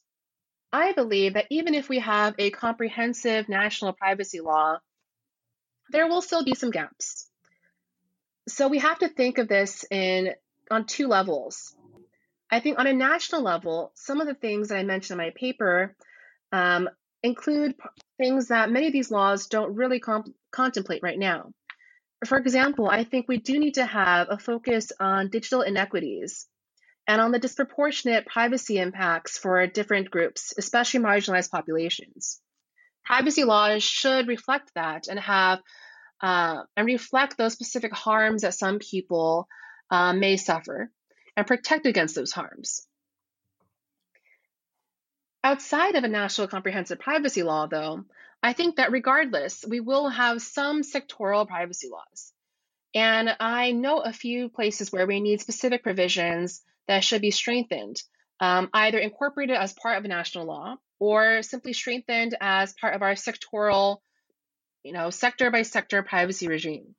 I 0.72 0.92
believe 0.92 1.35
that 1.35 1.48
even 1.50 1.74
if 1.74 1.90
we 1.90 1.98
have 1.98 2.35
a 2.38 2.48
comprehensive 2.48 3.46
national 3.46 3.92
privacy 3.92 4.40
law, 4.40 4.78
there 5.90 6.09
will 6.09 6.22
still 6.22 6.44
be 6.44 6.55
some 6.55 6.70
gaps. 6.70 7.29
So 8.48 8.68
we 8.68 8.79
have 8.79 8.98
to 9.00 9.09
think 9.09 9.38
of 9.38 9.48
this 9.48 9.85
in 9.90 10.35
on 10.70 10.87
two 10.87 11.09
levels. 11.09 11.74
I 12.50 12.61
think 12.61 12.79
on 12.79 12.87
a 12.87 12.92
national 12.92 13.42
level, 13.42 13.92
some 13.94 14.20
of 14.20 14.26
the 14.26 14.35
things 14.35 14.68
that 14.68 14.79
I 14.79 14.83
mentioned 14.83 15.20
in 15.20 15.26
my 15.26 15.33
paper 15.37 15.94
um, 16.53 16.88
include 17.22 17.74
things 18.18 18.48
that 18.48 18.70
many 18.70 18.87
of 18.87 18.92
these 18.92 19.11
laws 19.11 19.46
don't 19.46 19.76
really 19.76 20.00
comp- 20.00 20.35
contemplate 20.50 21.03
right 21.03 21.18
now. 21.18 21.53
For 22.26 22.38
example, 22.38 22.88
I 22.88 23.05
think 23.05 23.29
we 23.29 23.38
do 23.38 23.59
need 23.59 23.74
to 23.74 23.87
have 23.87 24.29
a 24.31 24.38
focus 24.38 24.92
on 24.98 25.31
digital 25.31 25.62
inequities 25.62 26.46
and 27.07 27.20
on 27.20 27.31
the 27.31 27.38
disproportionate 27.38 28.26
privacy 28.26 28.79
impacts 28.79 29.38
for 29.38 29.66
different 29.66 30.11
groups, 30.11 30.53
especially 30.59 31.00
marginalized 31.00 31.50
populations. 31.50 32.40
Privacy 33.04 33.44
laws 33.44 33.82
should 33.82 34.28
reflect 34.28 34.72
that 34.74 35.08
and 35.08 35.18
have 35.18 35.60
uh, 36.20 36.62
and 36.76 36.86
reflect 36.86 37.36
those 37.36 37.52
specific 37.52 37.92
harms 37.92 38.42
that 38.42 38.54
some 38.54 38.78
people 38.78 39.48
uh, 39.90 40.12
may 40.12 40.36
suffer 40.36 40.90
and 41.36 41.46
protect 41.46 41.86
against 41.86 42.14
those 42.14 42.32
harms. 42.32 42.86
Outside 45.42 45.94
of 45.94 46.04
a 46.04 46.08
national 46.08 46.48
comprehensive 46.48 47.00
privacy 47.00 47.42
law, 47.42 47.66
though, 47.66 48.04
I 48.42 48.52
think 48.52 48.76
that 48.76 48.92
regardless, 48.92 49.64
we 49.66 49.80
will 49.80 50.08
have 50.08 50.42
some 50.42 50.82
sectoral 50.82 51.48
privacy 51.48 51.88
laws. 51.90 52.32
And 52.94 53.34
I 53.40 53.72
know 53.72 54.00
a 54.00 54.12
few 54.12 54.48
places 54.48 54.92
where 54.92 55.06
we 55.06 55.20
need 55.20 55.40
specific 55.40 55.82
provisions 55.82 56.62
that 56.88 57.04
should 57.04 57.22
be 57.22 57.30
strengthened, 57.30 58.02
um, 58.40 58.68
either 58.74 58.98
incorporated 58.98 59.56
as 59.56 59.72
part 59.72 59.96
of 59.96 60.04
a 60.04 60.08
national 60.08 60.46
law 60.46 60.76
or 61.00 61.42
simply 61.42 61.72
strengthened 61.72 62.36
as 62.40 62.74
part 62.74 62.94
of 62.94 63.02
our 63.02 63.14
sectoral, 63.14 63.98
you 64.84 64.92
know, 64.92 65.10
sector 65.10 65.50
by 65.50 65.62
sector 65.62 66.02
privacy 66.02 66.46
regime. 66.46 66.94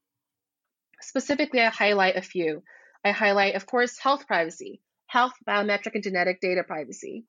Specifically, 1.00 1.62
I 1.62 1.70
highlight 1.70 2.18
a 2.18 2.22
few. 2.22 2.64
I 3.06 3.12
highlight, 3.12 3.56
of 3.56 3.66
course, 3.66 3.98
health 3.98 4.28
privacy, 4.28 4.82
health, 5.08 5.34
biometric, 5.48 5.96
and 5.96 6.04
genetic 6.04 6.42
data 6.42 6.64
privacy 6.64 7.26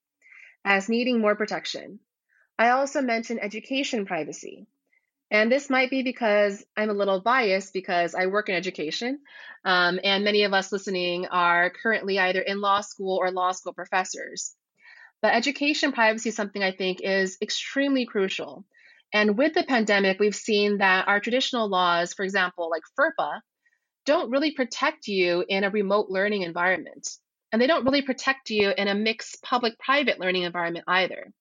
as 0.64 0.88
needing 0.88 1.20
more 1.20 1.37
protection. 1.37 2.00
I 2.58 2.70
also 2.70 3.00
mention 3.02 3.38
education 3.38 4.06
privacy, 4.06 4.66
and 5.30 5.50
this 5.50 5.70
might 5.70 5.90
be 5.90 6.02
because 6.02 6.64
I'm 6.76 6.90
a 6.90 6.94
little 6.94 7.20
biased 7.20 7.72
because 7.72 8.14
I 8.14 8.26
work 8.26 8.48
in 8.48 8.54
education, 8.54 9.20
um, 9.64 9.98
and 10.04 10.24
many 10.24 10.44
of 10.44 10.52
us 10.52 10.70
listening 10.70 11.26
are 11.26 11.70
currently 11.70 12.18
either 12.18 12.40
in 12.40 12.61
law 12.61 12.82
school 12.82 13.16
or 13.16 13.30
law 13.30 13.52
school 13.52 13.72
professors. 13.72 14.54
But 15.22 15.35
education 15.35 15.92
privacy 15.92 16.30
is 16.30 16.37
something 16.37 16.62
I 16.62 16.72
think 16.72 17.00
is 17.00 17.38
extremely 17.40 18.04
crucial. 18.04 18.66
And 19.14 19.38
with 19.38 19.54
the 19.54 19.62
pandemic, 19.62 20.18
we've 20.18 20.35
seen 20.35 20.78
that 20.78 21.06
our 21.06 21.20
traditional 21.20 21.68
laws, 21.68 22.12
for 22.12 22.24
example, 22.24 22.68
like 22.68 22.82
FERPA, 22.98 23.40
don't 24.04 24.31
really 24.31 24.50
protect 24.50 25.06
you 25.06 25.44
in 25.48 25.62
a 25.62 25.70
remote 25.70 26.08
learning 26.08 26.42
environment. 26.42 27.08
And 27.52 27.62
they 27.62 27.66
don't 27.66 27.85
really 27.85 28.02
protect 28.02 28.50
you 28.50 28.73
in 28.77 28.88
a 28.88 28.94
mixed 28.94 29.42
public 29.42 29.79
private 29.79 30.18
learning 30.18 30.42
environment 30.42 30.87
either. 30.88 31.33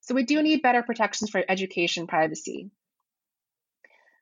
So 0.00 0.14
we 0.14 0.24
do 0.24 0.42
need 0.42 0.62
better 0.62 0.82
protections 0.82 1.30
for 1.30 1.42
education 1.48 2.06
privacy. 2.08 2.70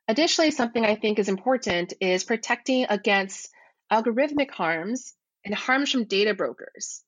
Additionally, 0.06 0.50
something 0.50 0.84
I 0.84 0.96
think 0.96 1.18
is 1.18 1.28
important 1.28 1.94
is 2.00 2.22
protecting 2.22 2.86
against 2.88 3.48
algorithmic 3.90 4.50
harms 4.50 5.14
and 5.44 5.54
harms 5.54 5.90
from 5.90 6.04
data 6.04 6.34
brokers. 6.34 7.02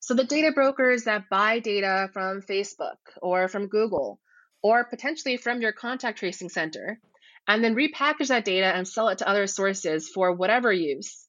So, 0.00 0.14
the 0.14 0.24
data 0.24 0.52
brokers 0.52 1.04
that 1.04 1.28
buy 1.28 1.58
data 1.60 2.08
from 2.12 2.42
Facebook 2.42 2.96
or 3.20 3.48
from 3.48 3.68
Google 3.68 4.18
or 4.62 4.84
potentially 4.84 5.36
from 5.36 5.60
your 5.60 5.72
contact 5.72 6.18
tracing 6.18 6.48
center 6.48 7.00
and 7.46 7.62
then 7.62 7.74
repackage 7.74 8.28
that 8.28 8.44
data 8.44 8.66
and 8.66 8.86
sell 8.86 9.08
it 9.08 9.18
to 9.18 9.28
other 9.28 9.46
sources 9.46 10.08
for 10.08 10.32
whatever 10.32 10.72
use. 10.72 11.26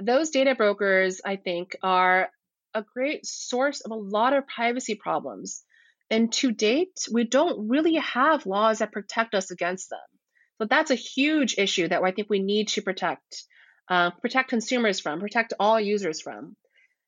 Those 0.00 0.30
data 0.30 0.54
brokers, 0.54 1.20
I 1.24 1.36
think, 1.36 1.76
are 1.82 2.30
a 2.74 2.84
great 2.94 3.26
source 3.26 3.80
of 3.80 3.90
a 3.90 3.96
lot 3.96 4.32
of 4.32 4.46
privacy 4.46 4.94
problems. 4.94 5.64
And 6.10 6.32
to 6.34 6.50
date, 6.50 7.06
we 7.12 7.24
don't 7.24 7.68
really 7.68 7.96
have 7.96 8.46
laws 8.46 8.78
that 8.78 8.92
protect 8.92 9.34
us 9.34 9.50
against 9.50 9.90
them. 9.90 10.00
So 10.58 10.66
that's 10.66 10.90
a 10.90 10.96
huge 10.96 11.56
issue 11.58 11.88
that 11.88 12.02
I 12.02 12.10
think 12.10 12.28
we 12.28 12.42
need 12.42 12.68
to 12.68 12.82
protect, 12.82 13.44
uh, 13.88 14.10
protect 14.10 14.50
consumers 14.50 15.00
from, 15.00 15.20
protect 15.20 15.54
all 15.60 15.80
users 15.80 16.20
from. 16.20 16.56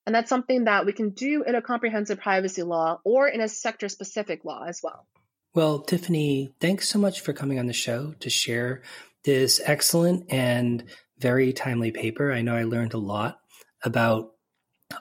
And 0.07 0.15
that's 0.15 0.29
something 0.29 0.65
that 0.65 0.85
we 0.87 0.93
can 0.93 1.11
do 1.11 1.45
in 1.45 1.55
a 1.55 1.63
comprehensive 1.63 2.21
privacy 2.21 2.63
law 2.63 3.01
or 3.05 3.29
in 3.29 3.41
a 3.41 3.49
sector 3.49 3.89
specific 3.89 4.45
law 4.45 4.65
as 4.67 4.81
well. 4.83 5.07
Well, 5.55 5.81
Tiffany, 5.81 6.55
thanks 6.61 6.89
so 6.89 6.99
much 6.99 7.21
for 7.21 7.33
coming 7.33 7.59
on 7.59 7.67
the 7.67 7.73
show 7.73 8.15
to 8.21 8.31
share 8.31 8.83
this 9.25 9.61
excellent 9.65 10.33
and 10.33 10.85
very 11.19 11.53
timely 11.53 11.93
paper. 11.93 12.33
I 12.33 12.43
know 12.43 12.57
I 12.57 12.65
learned 12.65 12.95
a 12.95 12.99
lot 12.99 13.39
about 13.85 14.33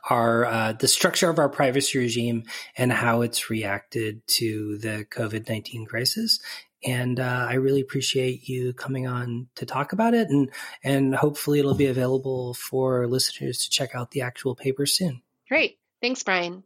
our 0.10 0.46
uh, 0.46 0.74
the 0.74 0.88
structure 0.88 1.30
of 1.30 1.40
our 1.40 1.50
privacy 1.50 2.00
regime 2.00 2.44
and 2.78 2.92
how 2.92 3.22
it's 3.22 3.50
reacted 3.50 4.26
to 4.28 4.78
the 4.78 5.06
COVID 5.10 5.50
nineteen 5.50 5.86
crisis. 5.86 6.40
And 6.84 7.20
uh, 7.20 7.46
I 7.48 7.56
really 7.56 7.82
appreciate 7.82 8.50
you 8.50 8.74
coming 8.74 9.06
on 9.06 9.48
to 9.56 9.66
talk 9.66 9.94
about 9.94 10.14
it, 10.14 10.30
and 10.30 10.50
and 10.84 11.14
hopefully 11.14 11.60
it'll 11.60 11.76
be 11.76 11.86
available 11.86 12.56
for 12.56 13.08
listeners 13.08 13.60
to 13.64 13.70
check 13.70 13.94
out 13.94 14.12
the 14.12 14.22
actual 14.22 14.56
paper 14.56 14.86
soon. 14.86 15.22
Great, 15.48 15.78
thanks, 16.02 16.24
Brian. 16.24 16.64